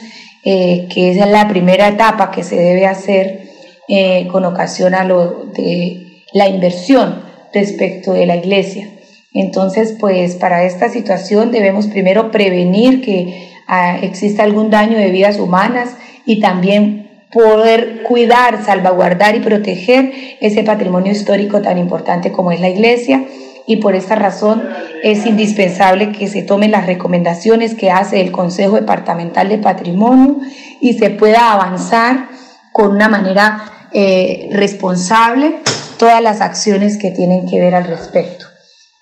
eh, 0.50 0.86
que 0.88 1.10
es 1.10 1.16
la 1.18 1.46
primera 1.46 1.88
etapa 1.88 2.30
que 2.30 2.42
se 2.42 2.56
debe 2.56 2.86
hacer 2.86 3.50
eh, 3.86 4.26
con 4.32 4.46
ocasión 4.46 4.94
a 4.94 5.04
lo 5.04 5.44
de 5.44 6.22
la 6.32 6.48
inversión 6.48 7.22
respecto 7.52 8.14
de 8.14 8.24
la 8.24 8.36
iglesia. 8.36 8.88
Entonces, 9.34 9.94
pues 10.00 10.36
para 10.36 10.64
esta 10.64 10.88
situación 10.88 11.50
debemos 11.50 11.88
primero 11.88 12.30
prevenir 12.30 13.02
que 13.02 13.50
ah, 13.66 13.98
exista 14.00 14.42
algún 14.42 14.70
daño 14.70 14.96
de 14.96 15.10
vidas 15.10 15.38
humanas 15.38 15.90
y 16.24 16.40
también 16.40 17.26
poder 17.30 18.02
cuidar, 18.04 18.64
salvaguardar 18.64 19.36
y 19.36 19.40
proteger 19.40 20.14
ese 20.40 20.64
patrimonio 20.64 21.12
histórico 21.12 21.60
tan 21.60 21.76
importante 21.76 22.32
como 22.32 22.52
es 22.52 22.60
la 22.60 22.70
iglesia 22.70 23.22
y 23.68 23.76
por 23.76 23.94
esta 23.94 24.14
razón 24.14 24.66
es 25.02 25.26
indispensable 25.26 26.10
que 26.10 26.26
se 26.26 26.42
tomen 26.42 26.70
las 26.70 26.86
recomendaciones 26.86 27.74
que 27.74 27.90
hace 27.90 28.22
el 28.22 28.32
Consejo 28.32 28.76
Departamental 28.76 29.50
de 29.50 29.58
Patrimonio 29.58 30.38
y 30.80 30.94
se 30.94 31.10
pueda 31.10 31.52
avanzar 31.52 32.30
con 32.72 32.92
una 32.92 33.10
manera 33.10 33.88
eh, 33.92 34.48
responsable 34.52 35.56
todas 35.98 36.22
las 36.22 36.40
acciones 36.40 36.96
que 36.96 37.10
tienen 37.10 37.46
que 37.46 37.60
ver 37.60 37.74
al 37.74 37.84
respecto. 37.84 38.46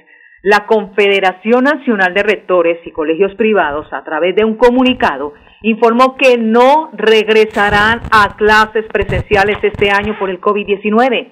La 0.44 0.66
Confederación 0.66 1.64
Nacional 1.64 2.14
de 2.14 2.24
Rectores 2.24 2.80
y 2.86 2.92
Colegios 2.92 3.36
Privados, 3.36 3.92
a 3.92 4.02
través 4.04 4.36
de 4.36 4.46
un 4.46 4.56
comunicado, 4.56 5.34
informó 5.66 6.16
que 6.16 6.38
no 6.38 6.90
regresarán 6.94 8.02
a 8.12 8.36
clases 8.36 8.86
presenciales 8.94 9.58
este 9.64 9.90
año 9.90 10.16
por 10.20 10.30
el 10.30 10.40
COVID-19. 10.40 11.28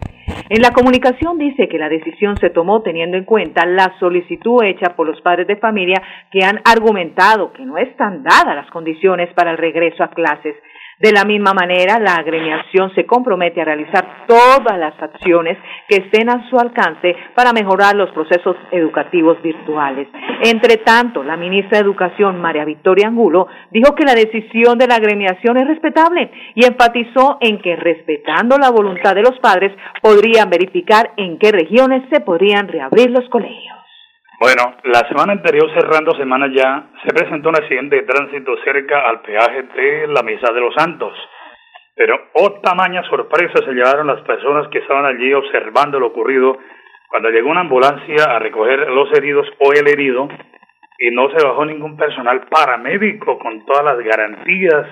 En 0.49 0.61
la 0.61 0.71
comunicación 0.71 1.37
dice 1.37 1.67
que 1.67 1.77
la 1.77 1.87
decisión 1.87 2.35
se 2.37 2.49
tomó 2.49 2.81
teniendo 2.81 3.15
en 3.15 3.25
cuenta 3.25 3.65
la 3.67 3.93
solicitud 3.99 4.63
hecha 4.63 4.95
por 4.95 5.05
los 5.05 5.21
padres 5.21 5.45
de 5.45 5.57
familia 5.57 6.01
que 6.31 6.43
han 6.43 6.61
argumentado 6.65 7.53
que 7.53 7.63
no 7.63 7.77
están 7.77 8.23
dadas 8.23 8.55
las 8.55 8.69
condiciones 8.71 9.31
para 9.35 9.51
el 9.51 9.57
regreso 9.57 10.03
a 10.03 10.09
clases 10.09 10.55
de 11.03 11.11
la 11.11 11.25
misma 11.25 11.53
manera, 11.53 11.99
la 11.99 12.15
agremiación 12.15 12.95
se 12.95 13.05
compromete 13.05 13.59
a 13.59 13.65
realizar 13.65 14.23
todas 14.25 14.79
las 14.79 14.93
acciones 15.03 15.57
que 15.89 15.97
estén 15.97 16.29
a 16.29 16.49
su 16.49 16.57
alcance 16.57 17.13
para 17.35 17.51
mejorar 17.51 17.93
los 17.93 18.09
procesos 18.11 18.55
educativos 18.71 19.37
virtuales. 19.43 20.07
Entre 20.45 20.77
tanto, 20.77 21.21
la 21.21 21.35
ministra 21.35 21.77
de 21.77 21.83
Educación, 21.83 22.39
María 22.39 22.63
Victoria 22.63 23.09
Angulo, 23.09 23.47
dijo 23.71 23.93
que 23.95 24.05
la 24.05 24.15
decisión 24.15 24.77
de 24.77 24.87
la 24.87 24.95
agremiación 24.95 25.57
es 25.57 25.67
respetable 25.67 26.31
y 26.55 26.63
enfatizó 26.63 27.37
en 27.41 27.61
que 27.61 27.75
respetando 27.75 28.57
la 28.57 28.71
voluntad 28.71 29.13
de 29.13 29.23
los 29.23 29.37
padres 29.39 29.73
podrían 30.01 30.49
verificar 30.49 31.11
en 31.17 31.37
qué 31.37 31.51
regiones 31.51 32.03
se 32.13 32.21
podrían 32.21 32.69
reabrir 32.69 33.11
los 33.11 33.27
colegios. 33.27 33.82
Bueno, 34.43 34.75
la 34.83 35.07
semana 35.07 35.31
anterior, 35.31 35.71
cerrando 35.73 36.11
semana 36.15 36.51
ya, 36.53 36.87
se 37.01 37.13
presentó 37.13 37.47
un 37.47 37.55
accidente 37.55 37.95
de 37.95 38.01
tránsito 38.01 38.51
cerca 38.65 39.07
al 39.07 39.21
peaje 39.21 39.63
de 39.73 40.07
la 40.07 40.21
Mesa 40.21 40.51
de 40.51 40.59
los 40.59 40.75
Santos. 40.75 41.13
Pero, 41.95 42.19
oh 42.33 42.59
tamaña 42.59 43.03
sorpresa 43.03 43.63
se 43.63 43.71
llevaron 43.71 44.07
las 44.07 44.19
personas 44.23 44.67
que 44.67 44.79
estaban 44.79 45.05
allí 45.05 45.31
observando 45.31 45.97
lo 45.97 46.07
ocurrido. 46.07 46.57
Cuando 47.07 47.29
llegó 47.29 47.51
una 47.51 47.61
ambulancia 47.61 48.35
a 48.35 48.39
recoger 48.39 48.89
los 48.89 49.13
heridos 49.13 49.47
o 49.59 49.71
el 49.71 49.87
herido 49.87 50.27
y 50.99 51.11
no 51.11 51.29
se 51.29 51.47
bajó 51.47 51.63
ningún 51.63 51.95
personal 51.95 52.45
paramédico 52.49 53.39
con 53.39 53.65
todas 53.65 53.85
las 53.85 53.97
garantías, 53.99 54.87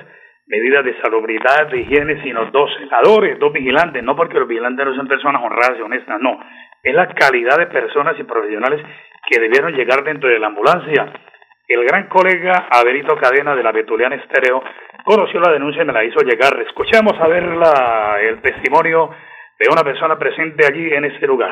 medidas 0.48 0.86
de 0.86 0.98
salubridad, 1.02 1.68
de 1.68 1.82
higiene, 1.82 2.24
sino 2.24 2.46
dos 2.52 2.72
senadores, 2.80 3.38
dos 3.38 3.52
vigilantes, 3.52 4.02
no 4.02 4.16
porque 4.16 4.40
los 4.40 4.48
vigilantes 4.48 4.86
no 4.86 4.96
son 4.96 5.10
personas 5.10 5.44
honradas 5.44 5.78
y 5.78 5.82
honestas, 5.82 6.22
no, 6.22 6.40
es 6.84 6.94
la 6.94 7.08
calidad 7.14 7.58
de 7.58 7.68
personas 7.68 8.20
y 8.20 8.24
profesionales 8.24 8.82
que 9.30 9.40
debieron 9.40 9.74
llegar 9.74 10.04
dentro 10.04 10.30
de 10.30 10.40
la 10.40 10.48
ambulancia. 10.48 11.14
El 11.68 11.86
gran 11.86 12.10
colega 12.10 12.68
Averito 12.70 13.16
Cadena 13.16 13.56
de 13.56 13.64
la 13.64 13.72
Betuliana 13.72 14.16
Estéreo 14.16 14.62
conoció 15.06 15.40
la 15.40 15.54
denuncia 15.54 15.84
y 15.84 15.86
me 15.86 15.94
la 15.94 16.04
hizo 16.04 16.20
llegar. 16.22 16.54
Escuchamos 16.68 17.14
a 17.20 17.28
ver 17.28 17.44
la, 17.44 18.18
el 18.22 18.42
testimonio 18.42 19.10
de 19.60 19.68
una 19.72 19.84
persona 19.84 20.18
presente 20.18 20.66
allí 20.66 20.92
en 20.92 21.06
ese 21.06 21.26
lugar. 21.28 21.52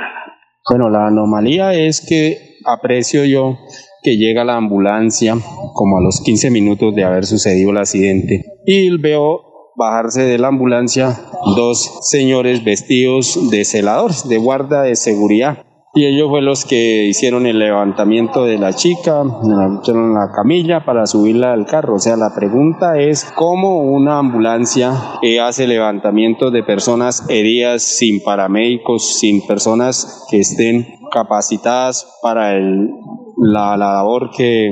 Bueno, 0.69 0.89
la 0.89 1.07
anomalía 1.07 1.73
es 1.73 2.05
que 2.07 2.59
aprecio 2.65 3.23
yo 3.23 3.57
que 4.03 4.17
llega 4.17 4.43
la 4.43 4.55
ambulancia 4.55 5.33
como 5.73 5.97
a 5.97 6.01
los 6.01 6.21
15 6.23 6.51
minutos 6.51 6.95
de 6.95 7.03
haber 7.03 7.25
sucedido 7.25 7.71
el 7.71 7.77
accidente 7.77 8.43
y 8.65 8.97
veo 9.01 9.48
bajarse 9.79 10.23
de 10.23 10.37
la 10.37 10.49
ambulancia 10.49 11.17
dos 11.55 11.99
señores 12.01 12.63
vestidos 12.63 13.49
de 13.49 13.63
celadores, 13.63 14.27
de 14.27 14.37
guarda 14.37 14.83
de 14.83 14.95
seguridad 14.95 15.63
y 15.93 16.05
ellos 16.05 16.29
fueron 16.29 16.45
los 16.45 16.65
que 16.65 17.07
hicieron 17.07 17.47
el 17.47 17.57
levantamiento 17.57 18.45
de 18.45 18.59
la 18.59 18.73
chica, 18.73 19.21
en 19.21 20.13
la 20.13 20.31
camilla 20.35 20.85
para 20.85 21.07
subirla 21.07 21.51
al 21.51 21.65
carro. 21.65 21.95
O 21.95 21.99
sea, 21.99 22.15
la 22.15 22.35
pregunta 22.35 22.99
es 22.99 23.25
cómo 23.35 23.79
una 23.79 24.19
ambulancia 24.19 24.93
hace 25.43 25.65
levantamiento 25.65 26.51
de 26.51 26.63
personas 26.63 27.25
heridas 27.27 27.81
sin 27.81 28.21
paramédicos, 28.21 29.17
sin 29.17 29.45
personas 29.47 30.27
que 30.29 30.39
estén 30.39 30.85
capacitadas 31.11 32.07
para 32.21 32.55
el, 32.55 32.91
la, 33.37 33.75
la 33.75 33.93
labor 33.93 34.29
que 34.29 34.69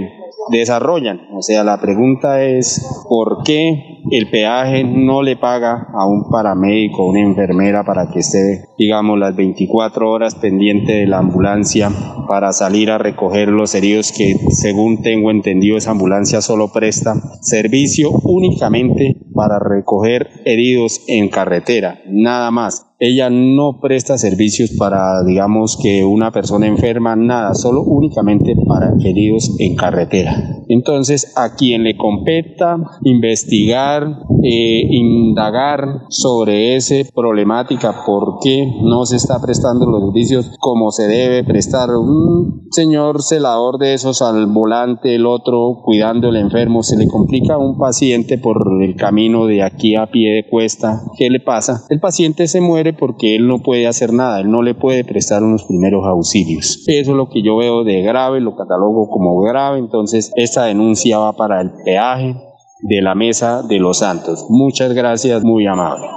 desarrollan. 0.51 1.21
O 1.35 1.41
sea, 1.41 1.63
la 1.63 1.79
pregunta 1.81 2.43
es 2.43 3.05
por 3.09 3.43
qué 3.43 3.96
el 4.11 4.29
peaje 4.29 4.83
no 4.83 5.21
le 5.21 5.35
paga 5.35 5.87
a 5.93 6.07
un 6.07 6.29
paramédico 6.29 7.03
o 7.03 7.09
una 7.09 7.21
enfermera 7.21 7.83
para 7.83 8.09
que 8.11 8.19
esté, 8.19 8.65
digamos, 8.77 9.19
las 9.19 9.35
24 9.35 10.09
horas 10.09 10.35
pendiente 10.35 10.93
de 10.93 11.07
la 11.07 11.19
ambulancia 11.19 11.91
para 12.27 12.51
salir 12.53 12.91
a 12.91 12.97
recoger 12.97 13.49
los 13.49 13.75
heridos 13.75 14.11
que, 14.11 14.35
según 14.51 15.01
tengo 15.01 15.31
entendido, 15.31 15.77
esa 15.77 15.91
ambulancia 15.91 16.41
solo 16.41 16.71
presta 16.71 17.15
servicio 17.41 18.11
únicamente 18.23 19.17
para 19.33 19.59
recoger 19.59 20.29
heridos 20.45 21.01
en 21.07 21.29
carretera, 21.29 21.99
nada 22.07 22.51
más. 22.51 22.85
Ella 22.99 23.29
no 23.29 23.79
presta 23.79 24.17
servicios 24.17 24.71
para, 24.71 25.23
digamos, 25.23 25.77
que 25.81 26.03
una 26.03 26.31
persona 26.31 26.65
enferma, 26.65 27.15
nada, 27.15 27.53
solo 27.53 27.83
únicamente 27.83 28.55
para 28.67 28.93
heridos 29.03 29.55
en 29.59 29.75
carretera. 29.75 30.63
Entonces, 30.67 31.33
a 31.37 31.55
quien 31.55 31.83
le 31.83 31.95
competa 31.95 32.77
investigar, 33.03 34.03
eh, 34.43 34.81
indagar 34.89 36.05
sobre 36.09 36.75
esa 36.75 36.95
problemática, 37.13 38.03
por 38.05 38.39
qué 38.41 38.67
no 38.81 39.05
se 39.05 39.17
está 39.17 39.39
prestando 39.41 39.85
los 39.85 40.01
servicios 40.05 40.51
como 40.59 40.91
se 40.91 41.07
debe 41.07 41.43
prestar. 41.43 41.89
Un 41.89 42.67
señor 42.71 43.21
celador 43.21 43.77
de 43.77 43.93
esos 43.93 44.21
al 44.21 44.47
volante, 44.47 45.15
el 45.15 45.25
otro 45.25 45.81
cuidando 45.83 46.29
el 46.29 46.37
enfermo, 46.37 46.81
se 46.81 46.97
le 46.97 47.07
complica 47.07 47.55
a 47.55 47.57
un 47.57 47.77
paciente 47.77 48.37
por 48.37 48.81
el 48.81 48.95
camino 48.95 49.45
de 49.45 49.63
aquí 49.63 49.95
a 49.95 50.07
pie 50.07 50.31
de 50.31 50.49
cuesta. 50.49 51.03
¿Qué 51.17 51.29
le 51.29 51.39
pasa? 51.39 51.85
El 51.89 51.99
paciente 51.99 52.47
se 52.47 52.61
muere 52.61 52.86
porque 52.93 53.35
él 53.35 53.47
no 53.47 53.59
puede 53.59 53.87
hacer 53.87 54.13
nada, 54.13 54.39
él 54.39 54.49
no 54.49 54.61
le 54.61 54.73
puede 54.73 55.03
prestar 55.03 55.43
unos 55.43 55.65
primeros 55.65 56.05
auxilios. 56.05 56.83
Eso 56.87 57.11
es 57.11 57.17
lo 57.17 57.29
que 57.29 57.41
yo 57.41 57.57
veo 57.57 57.83
de 57.83 58.01
grave, 58.01 58.39
lo 58.39 58.55
catalogo 58.55 59.09
como 59.09 59.41
grave, 59.41 59.79
entonces 59.79 60.31
esta 60.35 60.65
denuncia 60.65 61.17
va 61.19 61.33
para 61.33 61.61
el 61.61 61.71
peaje 61.85 62.35
de 62.81 63.01
la 63.01 63.15
Mesa 63.15 63.63
de 63.63 63.79
los 63.79 63.99
Santos. 63.99 64.45
Muchas 64.49 64.93
gracias, 64.93 65.43
muy 65.43 65.65
amable. 65.65 66.07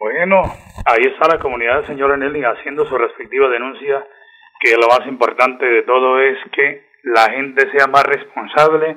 Bueno, 0.00 0.42
ahí 0.86 1.04
está 1.06 1.28
la 1.28 1.40
comunidad, 1.40 1.86
señor 1.86 2.18
Nelly, 2.18 2.42
haciendo 2.44 2.84
su 2.86 2.96
respectiva 2.96 3.48
denuncia, 3.48 4.04
que 4.60 4.76
lo 4.76 4.88
más 4.88 5.06
importante 5.08 5.64
de 5.64 5.82
todo 5.82 6.20
es 6.20 6.38
que 6.52 6.82
la 7.04 7.30
gente 7.30 7.70
sea 7.70 7.86
más 7.86 8.04
responsable 8.04 8.96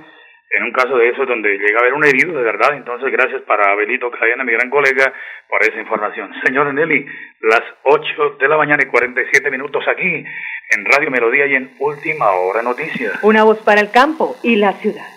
en 0.49 0.63
un 0.63 0.71
caso 0.71 0.97
de 0.97 1.09
eso 1.09 1.25
donde 1.25 1.57
llega 1.57 1.77
a 1.77 1.81
haber 1.81 1.93
un 1.93 2.05
herido 2.05 2.33
de 2.37 2.43
verdad. 2.43 2.75
Entonces, 2.75 3.11
gracias 3.11 3.41
para 3.43 3.71
Abelito 3.71 4.09
Cadena, 4.11 4.43
mi 4.43 4.53
gran 4.53 4.69
colega, 4.69 5.13
por 5.49 5.61
esa 5.61 5.79
información. 5.79 6.31
Señor 6.45 6.73
Nelly, 6.73 7.05
las 7.41 7.63
8 7.83 8.37
de 8.39 8.47
la 8.47 8.57
mañana 8.57 8.83
y 8.83 8.87
47 8.87 9.51
minutos 9.51 9.83
aquí 9.87 10.25
en 10.69 10.85
Radio 10.85 11.11
Melodía 11.11 11.47
y 11.47 11.55
en 11.55 11.71
Última 11.79 12.31
Hora 12.31 12.61
Noticias. 12.61 13.23
Una 13.23 13.43
voz 13.43 13.59
para 13.59 13.81
el 13.81 13.91
campo 13.91 14.35
y 14.43 14.55
la 14.55 14.73
ciudad. 14.73 15.16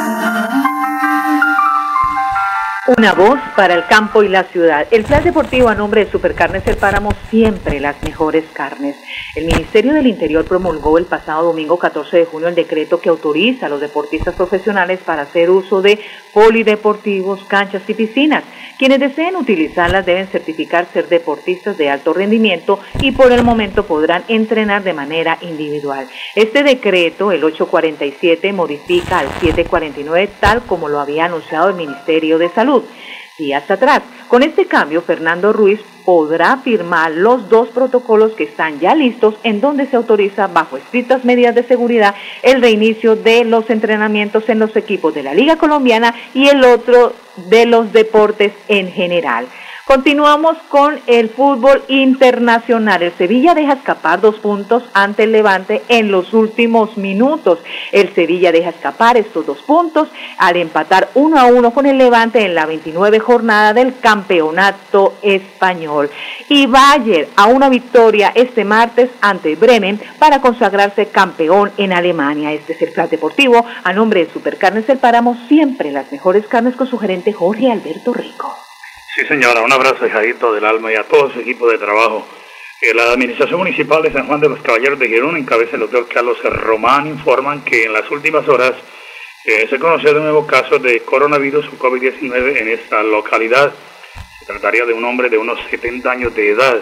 Una 2.97 3.13
voz 3.13 3.39
para 3.55 3.75
el 3.75 3.85
campo 3.85 4.21
y 4.21 4.27
la 4.27 4.43
ciudad. 4.43 4.85
El 4.91 5.05
plan 5.05 5.23
deportivo 5.23 5.69
a 5.69 5.75
nombre 5.75 6.03
de 6.03 6.11
Supercarnes 6.11 6.67
El 6.67 6.75
Páramo, 6.75 7.13
siempre 7.29 7.79
las 7.79 8.03
mejores 8.03 8.43
carnes. 8.51 8.97
El 9.33 9.45
Ministerio 9.45 9.93
del 9.93 10.07
Interior 10.07 10.43
promulgó 10.43 10.97
el 10.97 11.05
pasado 11.05 11.43
domingo 11.43 11.79
14 11.79 12.17
de 12.17 12.25
junio 12.25 12.49
el 12.49 12.55
decreto 12.55 12.99
que 12.99 13.07
autoriza 13.07 13.67
a 13.67 13.69
los 13.69 13.79
deportistas 13.79 14.35
profesionales 14.35 14.99
para 15.05 15.21
hacer 15.21 15.49
uso 15.49 15.81
de 15.81 16.01
polideportivos, 16.33 17.45
canchas 17.45 17.83
y 17.87 17.93
piscinas. 17.93 18.43
Quienes 18.77 18.99
deseen 18.99 19.37
utilizarlas 19.37 20.05
deben 20.05 20.27
certificar 20.27 20.85
ser 20.91 21.07
deportistas 21.07 21.77
de 21.77 21.89
alto 21.89 22.13
rendimiento 22.13 22.79
y 22.99 23.11
por 23.11 23.31
el 23.31 23.43
momento 23.43 23.85
podrán 23.85 24.23
entrenar 24.27 24.83
de 24.83 24.93
manera 24.93 25.37
individual. 25.41 26.07
Este 26.35 26.63
decreto, 26.63 27.31
el 27.31 27.43
847, 27.43 28.51
modifica 28.51 29.19
al 29.19 29.27
749 29.39 30.29
tal 30.41 30.63
como 30.63 30.89
lo 30.89 30.99
había 30.99 31.25
anunciado 31.25 31.69
el 31.69 31.75
Ministerio 31.75 32.37
de 32.37 32.49
Salud 32.49 32.80
días 33.37 33.69
atrás. 33.69 34.01
Con 34.27 34.43
este 34.43 34.65
cambio, 34.65 35.01
Fernando 35.01 35.51
Ruiz 35.51 35.79
podrá 36.05 36.57
firmar 36.57 37.11
los 37.11 37.49
dos 37.49 37.69
protocolos 37.69 38.33
que 38.33 38.43
están 38.43 38.79
ya 38.79 38.95
listos 38.95 39.35
en 39.43 39.61
donde 39.61 39.85
se 39.87 39.95
autoriza 39.95 40.47
bajo 40.47 40.77
estrictas 40.77 41.25
medidas 41.25 41.55
de 41.55 41.63
seguridad 41.63 42.15
el 42.43 42.61
reinicio 42.61 43.15
de 43.15 43.43
los 43.43 43.69
entrenamientos 43.69 44.47
en 44.49 44.59
los 44.59 44.75
equipos 44.75 45.13
de 45.13 45.23
la 45.23 45.33
Liga 45.33 45.57
Colombiana 45.57 46.15
y 46.33 46.47
el 46.47 46.63
otro 46.63 47.13
de 47.49 47.65
los 47.65 47.91
deportes 47.93 48.53
en 48.67 48.91
general. 48.91 49.47
Continuamos 49.85 50.57
con 50.69 50.99
el 51.07 51.29
fútbol 51.29 51.83
internacional. 51.87 53.01
El 53.01 53.13
Sevilla 53.13 53.55
deja 53.55 53.73
escapar 53.73 54.21
dos 54.21 54.35
puntos 54.35 54.83
ante 54.93 55.23
el 55.23 55.31
Levante 55.31 55.81
en 55.89 56.11
los 56.11 56.33
últimos 56.33 56.97
minutos. 56.97 57.59
El 57.91 58.13
Sevilla 58.13 58.51
deja 58.51 58.69
escapar 58.69 59.17
estos 59.17 59.45
dos 59.45 59.57
puntos 59.63 60.07
al 60.37 60.55
empatar 60.57 61.09
uno 61.15 61.39
a 61.39 61.45
uno 61.45 61.71
con 61.71 61.87
el 61.87 61.97
Levante 61.97 62.45
en 62.45 62.53
la 62.53 62.67
29 62.67 63.19
jornada 63.19 63.73
del 63.73 63.97
campeonato 63.99 65.15
español. 65.23 66.11
Y 66.47 66.67
Bayer 66.67 67.27
a 67.35 67.47
una 67.47 67.67
victoria 67.67 68.31
este 68.35 68.63
martes 68.63 69.09
ante 69.19 69.55
Bremen 69.55 69.99
para 70.19 70.41
consagrarse 70.41 71.07
campeón 71.07 71.71
en 71.77 71.91
Alemania. 71.91 72.53
Este 72.53 72.73
es 72.73 72.81
el 72.83 72.93
plan 72.93 73.09
deportivo 73.09 73.65
a 73.83 73.93
nombre 73.93 74.25
de 74.25 74.31
Supercarnes 74.31 74.87
El 74.89 74.99
Páramo, 74.99 75.35
siempre 75.47 75.91
las 75.91 76.11
mejores 76.11 76.45
carnes 76.45 76.75
con 76.75 76.87
su 76.87 76.99
gerente 76.99 77.33
Jorge 77.33 77.71
Alberto 77.71 78.13
Rico. 78.13 78.55
Sí, 79.13 79.25
señora, 79.25 79.61
un 79.61 79.73
abrazo, 79.73 80.07
hijadito 80.07 80.53
del 80.53 80.63
alma 80.63 80.89
y 80.89 80.95
a 80.95 81.03
todo 81.03 81.29
su 81.33 81.41
equipo 81.41 81.69
de 81.69 81.77
trabajo. 81.77 82.25
Eh, 82.79 82.93
la 82.93 83.11
Administración 83.11 83.59
Municipal 83.59 84.01
de 84.01 84.13
San 84.13 84.25
Juan 84.25 84.39
de 84.39 84.47
los 84.47 84.61
Caballeros 84.61 84.97
de 84.99 85.09
Girón, 85.09 85.35
en 85.35 85.43
cabeza 85.43 85.71
del 85.71 85.81
doctor 85.81 86.07
Carlos 86.07 86.41
Román, 86.41 87.07
informan 87.07 87.61
que 87.61 87.83
en 87.83 87.91
las 87.91 88.09
últimas 88.09 88.47
horas 88.47 88.71
eh, 89.43 89.67
se 89.69 89.79
conoció 89.79 90.13
de 90.13 90.21
nuevo 90.21 90.47
caso 90.47 90.79
de 90.79 91.01
coronavirus 91.01 91.67
o 91.67 91.77
COVID-19 91.77 92.57
en 92.57 92.69
esta 92.69 93.03
localidad. 93.03 93.73
Se 94.39 94.45
trataría 94.45 94.85
de 94.85 94.93
un 94.93 95.03
hombre 95.03 95.27
de 95.27 95.37
unos 95.37 95.59
70 95.69 96.09
años 96.09 96.33
de 96.33 96.51
edad. 96.51 96.77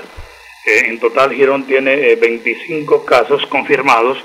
Eh, 0.67 0.83
en 0.85 0.99
total, 0.99 1.33
Girón 1.33 1.65
tiene 1.65 2.13
25 2.13 3.05
casos 3.05 3.43
confirmados, 3.47 4.19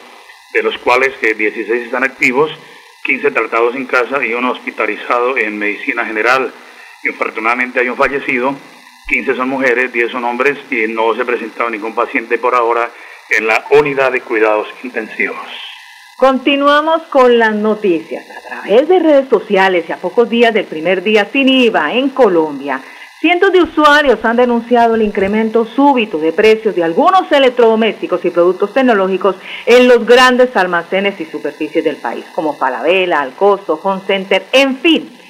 de 0.52 0.62
los 0.62 0.76
cuales 0.76 1.18
16 1.18 1.86
están 1.86 2.04
activos, 2.04 2.50
15 3.04 3.30
tratados 3.30 3.74
en 3.74 3.86
casa 3.86 4.22
y 4.22 4.34
uno 4.34 4.50
hospitalizado 4.52 5.38
en 5.38 5.58
medicina 5.58 6.04
general. 6.04 6.52
Infortunadamente 7.04 7.80
hay 7.80 7.88
un 7.88 7.96
fallecido, 7.96 8.54
15 9.08 9.36
son 9.36 9.48
mujeres, 9.50 9.92
10 9.92 10.12
son 10.12 10.24
hombres 10.24 10.58
y 10.70 10.86
no 10.92 11.14
se 11.14 11.22
ha 11.22 11.24
presentado 11.24 11.68
ningún 11.68 11.94
paciente 11.94 12.38
por 12.38 12.54
ahora 12.54 12.90
en 13.30 13.46
la 13.46 13.64
unidad 13.70 14.12
de 14.12 14.20
cuidados 14.20 14.68
intensivos. 14.82 15.46
Continuamos 16.16 17.02
con 17.04 17.38
las 17.38 17.54
noticias. 17.54 18.24
A 18.30 18.48
través 18.48 18.88
de 18.88 18.98
redes 19.00 19.28
sociales 19.28 19.84
y 19.88 19.92
a 19.92 19.96
pocos 19.96 20.30
días 20.30 20.54
del 20.54 20.64
primer 20.64 21.02
día 21.02 21.26
sin 21.30 21.48
IVA 21.48 21.94
en 21.94 22.10
Colombia, 22.10 22.80
cientos 23.20 23.52
de 23.52 23.62
usuarios 23.62 24.24
han 24.24 24.36
denunciado 24.36 24.94
el 24.94 25.02
incremento 25.02 25.66
súbito 25.66 26.18
de 26.18 26.32
precios 26.32 26.74
de 26.74 26.84
algunos 26.84 27.30
electrodomésticos 27.32 28.24
y 28.24 28.30
productos 28.30 28.72
tecnológicos 28.72 29.36
en 29.66 29.88
los 29.88 30.06
grandes 30.06 30.56
almacenes 30.56 31.20
y 31.20 31.24
superficies 31.24 31.84
del 31.84 31.96
país, 31.96 32.24
como 32.34 32.54
Falabella, 32.54 33.20
Alcosto, 33.20 33.80
Home 33.82 34.02
Center, 34.06 34.44
en 34.52 34.76
fin. 34.78 35.23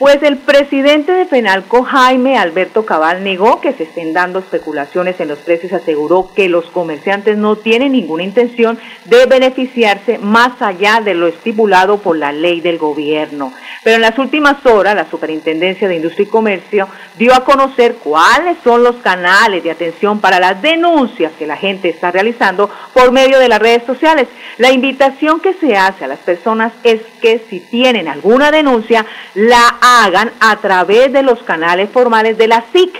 Pues 0.00 0.22
el 0.22 0.38
presidente 0.38 1.12
de 1.12 1.26
Penalco, 1.26 1.82
Jaime 1.82 2.38
Alberto 2.38 2.86
Cabal, 2.86 3.22
negó 3.22 3.60
que 3.60 3.74
se 3.74 3.82
estén 3.82 4.14
dando 4.14 4.38
especulaciones 4.38 5.20
en 5.20 5.28
los 5.28 5.40
precios, 5.40 5.74
aseguró 5.74 6.30
que 6.34 6.48
los 6.48 6.64
comerciantes 6.70 7.36
no 7.36 7.56
tienen 7.56 7.92
ninguna 7.92 8.22
intención 8.22 8.78
de 9.04 9.26
beneficiarse 9.26 10.16
más 10.16 10.62
allá 10.62 11.02
de 11.04 11.12
lo 11.12 11.26
estipulado 11.26 11.98
por 11.98 12.16
la 12.16 12.32
ley 12.32 12.62
del 12.62 12.78
gobierno. 12.78 13.52
Pero 13.84 13.96
en 13.96 14.02
las 14.02 14.18
últimas 14.18 14.64
horas, 14.64 14.94
la 14.94 15.10
Superintendencia 15.10 15.86
de 15.86 15.96
Industria 15.96 16.24
y 16.24 16.30
Comercio 16.30 16.88
dio 17.18 17.34
a 17.34 17.44
conocer 17.44 17.96
cuáles 17.96 18.56
son 18.64 18.82
los 18.82 18.96
canales 18.96 19.62
de 19.62 19.70
atención 19.70 20.18
para 20.18 20.40
las 20.40 20.62
denuncias 20.62 21.32
que 21.38 21.46
la 21.46 21.58
gente 21.58 21.90
está 21.90 22.10
realizando 22.10 22.70
por 22.94 23.12
medio 23.12 23.38
de 23.38 23.48
las 23.48 23.58
redes 23.58 23.82
sociales. 23.84 24.28
La 24.56 24.72
invitación 24.72 25.40
que 25.40 25.52
se 25.52 25.76
hace 25.76 26.06
a 26.06 26.08
las 26.08 26.20
personas 26.20 26.72
es 26.84 27.02
que 27.20 27.42
si 27.50 27.60
tienen 27.60 28.08
alguna 28.08 28.50
denuncia, 28.50 29.04
la 29.34 29.76
hagan 29.90 30.32
a 30.40 30.56
través 30.56 31.12
de 31.12 31.22
los 31.22 31.42
canales 31.42 31.90
formales 31.90 32.38
de 32.38 32.48
la 32.48 32.64
SIC, 32.72 32.92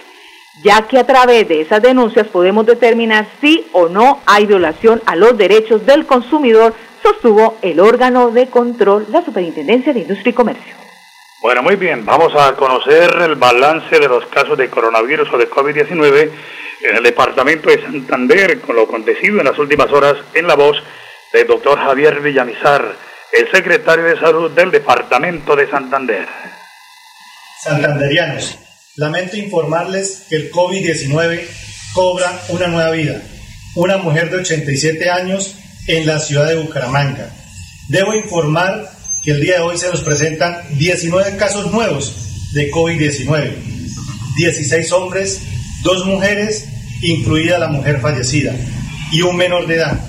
ya 0.63 0.83
que 0.83 0.99
a 0.99 1.07
través 1.07 1.49
de 1.49 1.61
esas 1.61 1.81
denuncias 1.81 2.27
podemos 2.29 2.67
determinar 2.67 3.27
si 3.41 3.67
o 3.73 3.89
no 3.89 4.21
hay 4.27 4.47
violación 4.47 5.03
a 5.07 5.17
los 5.17 5.37
derechos 5.39 5.87
del 5.87 6.07
consumidor, 6.07 6.75
sostuvo 7.03 7.57
el 7.63 7.81
órgano 7.81 8.31
de 8.31 8.49
control, 8.49 9.07
la 9.11 9.25
Superintendencia 9.25 9.93
de 9.93 10.01
Industria 10.01 10.31
y 10.31 10.35
Comercio. 10.35 10.75
Bueno, 11.41 11.63
muy 11.63 11.77
bien, 11.77 12.05
vamos 12.05 12.35
a 12.37 12.55
conocer 12.55 13.11
el 13.23 13.37
balance 13.37 13.99
de 13.99 14.09
los 14.09 14.27
casos 14.27 14.59
de 14.59 14.69
coronavirus 14.69 15.33
o 15.33 15.39
de 15.39 15.49
COVID-19 15.49 16.31
en 16.83 16.97
el 16.97 17.03
departamento 17.03 17.71
de 17.71 17.81
Santander, 17.81 18.61
con 18.61 18.77
lo 18.77 18.83
acontecido 18.83 19.39
en 19.39 19.47
las 19.47 19.59
últimas 19.59 19.91
horas 19.91 20.17
en 20.35 20.47
la 20.47 20.55
voz 20.55 20.77
del 21.33 21.47
doctor 21.47 21.79
Javier 21.79 22.21
Villamizar, 22.21 22.95
el 23.33 23.51
secretario 23.51 24.05
de 24.05 24.19
Salud 24.19 24.51
del 24.51 24.71
departamento 24.71 25.57
de 25.57 25.71
Santander. 25.71 26.29
Santanderianos, 27.63 28.57
lamento 28.97 29.37
informarles 29.37 30.23
que 30.31 30.37
el 30.37 30.51
COVID-19 30.51 31.43
cobra 31.93 32.41
una 32.49 32.69
nueva 32.69 32.91
vida. 32.93 33.21
Una 33.75 33.99
mujer 33.99 34.31
de 34.31 34.39
87 34.39 35.11
años 35.11 35.57
en 35.87 36.07
la 36.07 36.19
ciudad 36.21 36.49
de 36.49 36.57
Bucaramanga. 36.57 37.31
Debo 37.89 38.15
informar 38.15 38.91
que 39.23 39.33
el 39.33 39.43
día 39.43 39.57
de 39.57 39.61
hoy 39.61 39.77
se 39.77 39.91
nos 39.91 40.01
presentan 40.01 40.57
19 40.79 41.37
casos 41.37 41.71
nuevos 41.71 42.15
de 42.55 42.71
COVID-19. 42.71 43.53
16 44.37 44.93
hombres, 44.93 45.43
dos 45.83 46.07
mujeres, 46.07 46.65
incluida 47.03 47.59
la 47.59 47.69
mujer 47.69 48.01
fallecida, 48.01 48.55
y 49.13 49.21
un 49.21 49.37
menor 49.37 49.67
de 49.67 49.75
edad. 49.75 50.01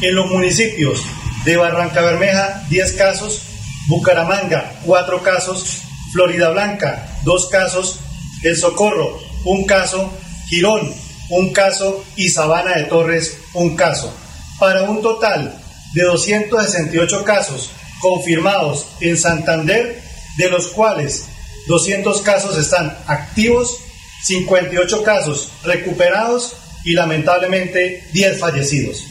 En 0.00 0.14
los 0.14 0.30
municipios 0.30 1.04
de 1.44 1.58
Barranca 1.58 2.00
Bermeja, 2.00 2.64
10 2.70 2.92
casos, 2.94 3.42
Bucaramanga, 3.88 4.72
4 4.86 5.22
casos, 5.22 5.82
Florida 6.14 6.50
Blanca, 6.50 7.08
dos 7.24 7.48
casos, 7.48 7.98
El 8.44 8.56
Socorro, 8.56 9.18
un 9.44 9.66
caso, 9.66 10.12
Girón, 10.46 10.94
un 11.28 11.52
caso 11.52 12.04
y 12.14 12.30
Sabana 12.30 12.76
de 12.76 12.84
Torres 12.84 13.36
un 13.52 13.74
caso, 13.74 14.14
para 14.60 14.84
un 14.84 15.02
total 15.02 15.60
de 15.92 16.02
268 16.04 17.24
casos 17.24 17.70
confirmados 18.00 18.86
en 19.00 19.18
Santander, 19.18 20.00
de 20.36 20.50
los 20.50 20.68
cuales 20.68 21.24
200 21.66 22.20
casos 22.22 22.56
están 22.58 22.96
activos, 23.08 23.76
58 24.22 25.02
casos 25.02 25.50
recuperados 25.64 26.52
y 26.84 26.92
lamentablemente 26.92 28.06
10 28.12 28.38
fallecidos. 28.38 29.02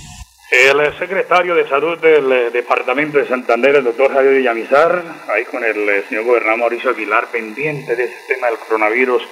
El 0.54 0.94
secretario 1.00 1.56
de 1.56 1.68
Salud 1.68 1.98
del 1.98 2.32
eh, 2.32 2.52
Departamento 2.52 3.18
de 3.18 3.26
Santander, 3.26 3.78
el 3.78 3.86
doctor 3.86 4.13
Javier 4.13 4.36
Villamizar, 4.36 5.02
ahí 5.34 5.46
con 5.46 5.63
el 5.63 5.89
eh, 5.89 6.04
señor 6.04 6.26
gobernador 6.26 6.60
Mauricio 6.60 6.92
Aguilar, 6.92 7.26
pendiente 7.32 7.96
de 7.96 8.04
ese 8.04 8.36
tema 8.36 8.52
del 8.52 8.60
coronavirus 8.60 9.28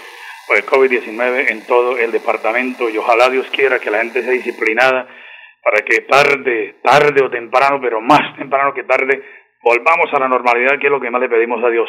o 0.50 0.56
el 0.56 0.66
COVID-19 0.66 1.52
en 1.52 1.68
todo 1.68 1.96
el 2.00 2.12
departamento 2.12 2.90
y 2.90 2.98
ojalá 2.98 3.30
Dios 3.30 3.46
quiera 3.52 3.78
que 3.78 3.92
la 3.92 4.00
gente 4.00 4.24
sea 4.24 4.32
disciplinada 4.32 5.08
para 5.64 5.86
que 5.86 6.02
tarde, 6.02 6.78
tarde 6.82 7.24
o 7.24 7.30
temprano, 7.30 7.80
pero 7.80 8.02
más 8.02 8.36
temprano 8.36 8.74
que 8.74 8.84
tarde, 8.86 9.22
volvamos 9.62 10.12
a 10.12 10.20
la 10.20 10.28
normalidad, 10.28 10.80
que 10.80 10.88
es 10.88 10.92
lo 10.92 11.00
que 11.00 11.12
más 11.12 11.22
le 11.22 11.30
pedimos 11.30 11.64
a 11.64 11.70
Dios. 11.70 11.88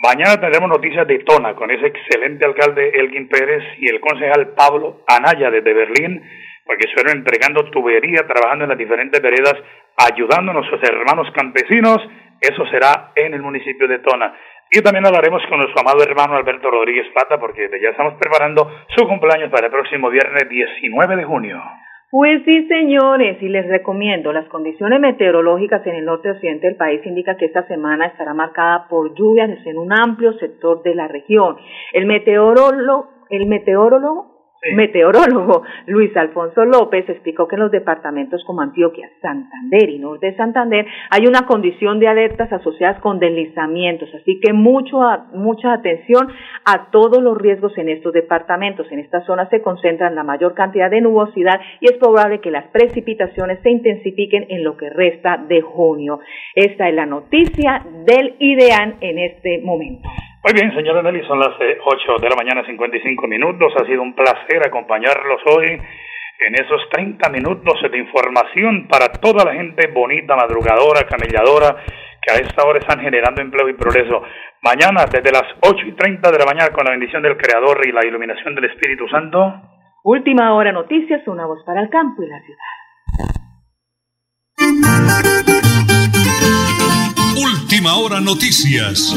Mañana 0.00 0.40
tendremos 0.40 0.68
noticias 0.68 1.06
de 1.06 1.20
Tona 1.20 1.54
con 1.54 1.70
ese 1.70 1.86
excelente 1.86 2.44
alcalde 2.44 2.90
Elgin 2.92 3.28
Pérez 3.28 3.62
y 3.78 3.88
el 3.88 4.00
concejal 4.00 4.48
Pablo 4.56 5.04
Anaya 5.06 5.52
desde 5.52 5.72
Berlín, 5.72 6.24
porque 6.64 6.86
estuvieron 6.86 7.18
entregando 7.18 7.64
tubería, 7.70 8.26
trabajando 8.26 8.64
en 8.64 8.70
las 8.70 8.78
diferentes 8.78 9.20
veredas, 9.20 9.54
ayudando 9.96 10.50
a 10.50 10.54
nuestros 10.54 10.82
hermanos 10.82 11.30
campesinos. 11.34 11.98
Eso 12.40 12.66
será 12.66 13.12
en 13.14 13.34
el 13.34 13.42
municipio 13.42 13.86
de 13.86 13.98
Tona. 14.00 14.34
Y 14.70 14.82
también 14.82 15.06
hablaremos 15.06 15.42
con 15.48 15.58
nuestro 15.58 15.80
amado 15.80 16.02
hermano 16.02 16.36
Alberto 16.36 16.70
Rodríguez 16.70 17.06
Plata, 17.12 17.38
porque 17.38 17.68
ya 17.80 17.90
estamos 17.90 18.14
preparando 18.14 18.68
su 18.96 19.06
cumpleaños 19.06 19.50
para 19.50 19.66
el 19.66 19.72
próximo 19.72 20.10
viernes 20.10 20.48
19 20.48 21.16
de 21.16 21.24
junio. 21.24 21.62
Pues 22.10 22.42
sí, 22.44 22.66
señores, 22.68 23.42
y 23.42 23.48
les 23.48 23.66
recomiendo, 23.66 24.32
las 24.32 24.46
condiciones 24.48 25.00
meteorológicas 25.00 25.84
en 25.86 25.96
el 25.96 26.04
norte 26.04 26.30
occidente 26.30 26.68
del 26.68 26.76
país 26.76 27.00
indican 27.04 27.36
que 27.36 27.46
esta 27.46 27.66
semana 27.66 28.06
estará 28.06 28.32
marcada 28.34 28.86
por 28.88 29.14
lluvias 29.14 29.50
en 29.66 29.78
un 29.78 29.92
amplio 29.92 30.32
sector 30.34 30.82
de 30.82 30.94
la 30.94 31.08
región. 31.08 31.56
El 31.92 32.06
meteorólogo, 32.06 33.10
el 33.30 33.46
meteorólogo 33.46 34.33
meteorólogo 34.72 35.62
Luis 35.86 36.16
Alfonso 36.16 36.64
López 36.64 37.08
explicó 37.08 37.46
que 37.46 37.56
en 37.56 37.62
los 37.62 37.70
departamentos 37.70 38.42
como 38.44 38.62
Antioquia, 38.62 39.10
Santander 39.20 39.90
y 39.90 39.98
Norte 39.98 40.26
de 40.26 40.36
Santander 40.36 40.86
hay 41.10 41.26
una 41.26 41.46
condición 41.46 42.00
de 42.00 42.08
alertas 42.08 42.52
asociadas 42.52 43.00
con 43.00 43.18
deslizamientos, 43.18 44.08
así 44.14 44.40
que 44.40 44.52
mucho, 44.52 45.00
mucha 45.32 45.72
atención 45.72 46.28
a 46.64 46.90
todos 46.90 47.22
los 47.22 47.36
riesgos 47.36 47.76
en 47.78 47.88
estos 47.88 48.12
departamentos. 48.12 48.90
En 48.90 49.00
esta 49.00 49.24
zona 49.26 49.48
se 49.50 49.60
concentran 49.60 50.14
la 50.14 50.24
mayor 50.24 50.54
cantidad 50.54 50.90
de 50.90 51.00
nubosidad 51.00 51.60
y 51.80 51.86
es 51.86 51.98
probable 51.98 52.40
que 52.40 52.50
las 52.50 52.66
precipitaciones 52.68 53.60
se 53.62 53.70
intensifiquen 53.70 54.46
en 54.48 54.64
lo 54.64 54.76
que 54.76 54.90
resta 54.90 55.36
de 55.48 55.60
junio. 55.60 56.20
Esta 56.54 56.88
es 56.88 56.94
la 56.94 57.06
noticia 57.06 57.84
del 58.06 58.34
IDEAN 58.38 58.96
en 59.00 59.18
este 59.18 59.60
momento. 59.62 60.08
Muy 60.44 60.52
bien, 60.52 60.74
señora 60.74 61.00
Nelly, 61.00 61.26
son 61.26 61.38
las 61.38 61.56
8 61.56 61.56
eh, 61.56 62.20
de 62.20 62.28
la 62.28 62.36
mañana, 62.36 62.66
55 62.66 63.26
minutos. 63.26 63.72
Ha 63.80 63.86
sido 63.86 64.02
un 64.02 64.14
placer 64.14 64.60
acompañarlos 64.62 65.40
hoy 65.46 65.64
en 65.70 66.54
esos 66.54 66.86
30 66.90 67.30
minutos 67.30 67.80
de 67.90 67.96
información 67.96 68.86
para 68.86 69.08
toda 69.08 69.42
la 69.42 69.54
gente 69.54 69.86
bonita, 69.86 70.36
madrugadora, 70.36 71.06
camelladora, 71.06 71.76
que 72.20 72.30
a 72.30 72.36
esta 72.36 72.62
hora 72.62 72.78
están 72.78 73.00
generando 73.00 73.40
empleo 73.40 73.70
y 73.70 73.72
progreso. 73.72 74.22
Mañana, 74.60 75.06
desde 75.10 75.32
las 75.32 75.44
8 75.62 75.86
y 75.86 75.92
30 75.92 76.30
de 76.30 76.38
la 76.38 76.44
mañana, 76.44 76.74
con 76.74 76.84
la 76.84 76.90
bendición 76.90 77.22
del 77.22 77.38
Creador 77.38 77.80
y 77.88 77.92
la 77.92 78.04
iluminación 78.04 78.54
del 78.54 78.66
Espíritu 78.66 79.08
Santo. 79.08 79.62
Última 80.02 80.52
hora 80.52 80.72
noticias, 80.72 81.26
una 81.26 81.46
voz 81.46 81.64
para 81.64 81.80
el 81.80 81.88
campo 81.88 82.22
y 82.22 82.26
la 82.28 82.42
ciudad. 82.42 82.60
Última 87.34 87.96
hora 87.96 88.20
noticias 88.20 89.16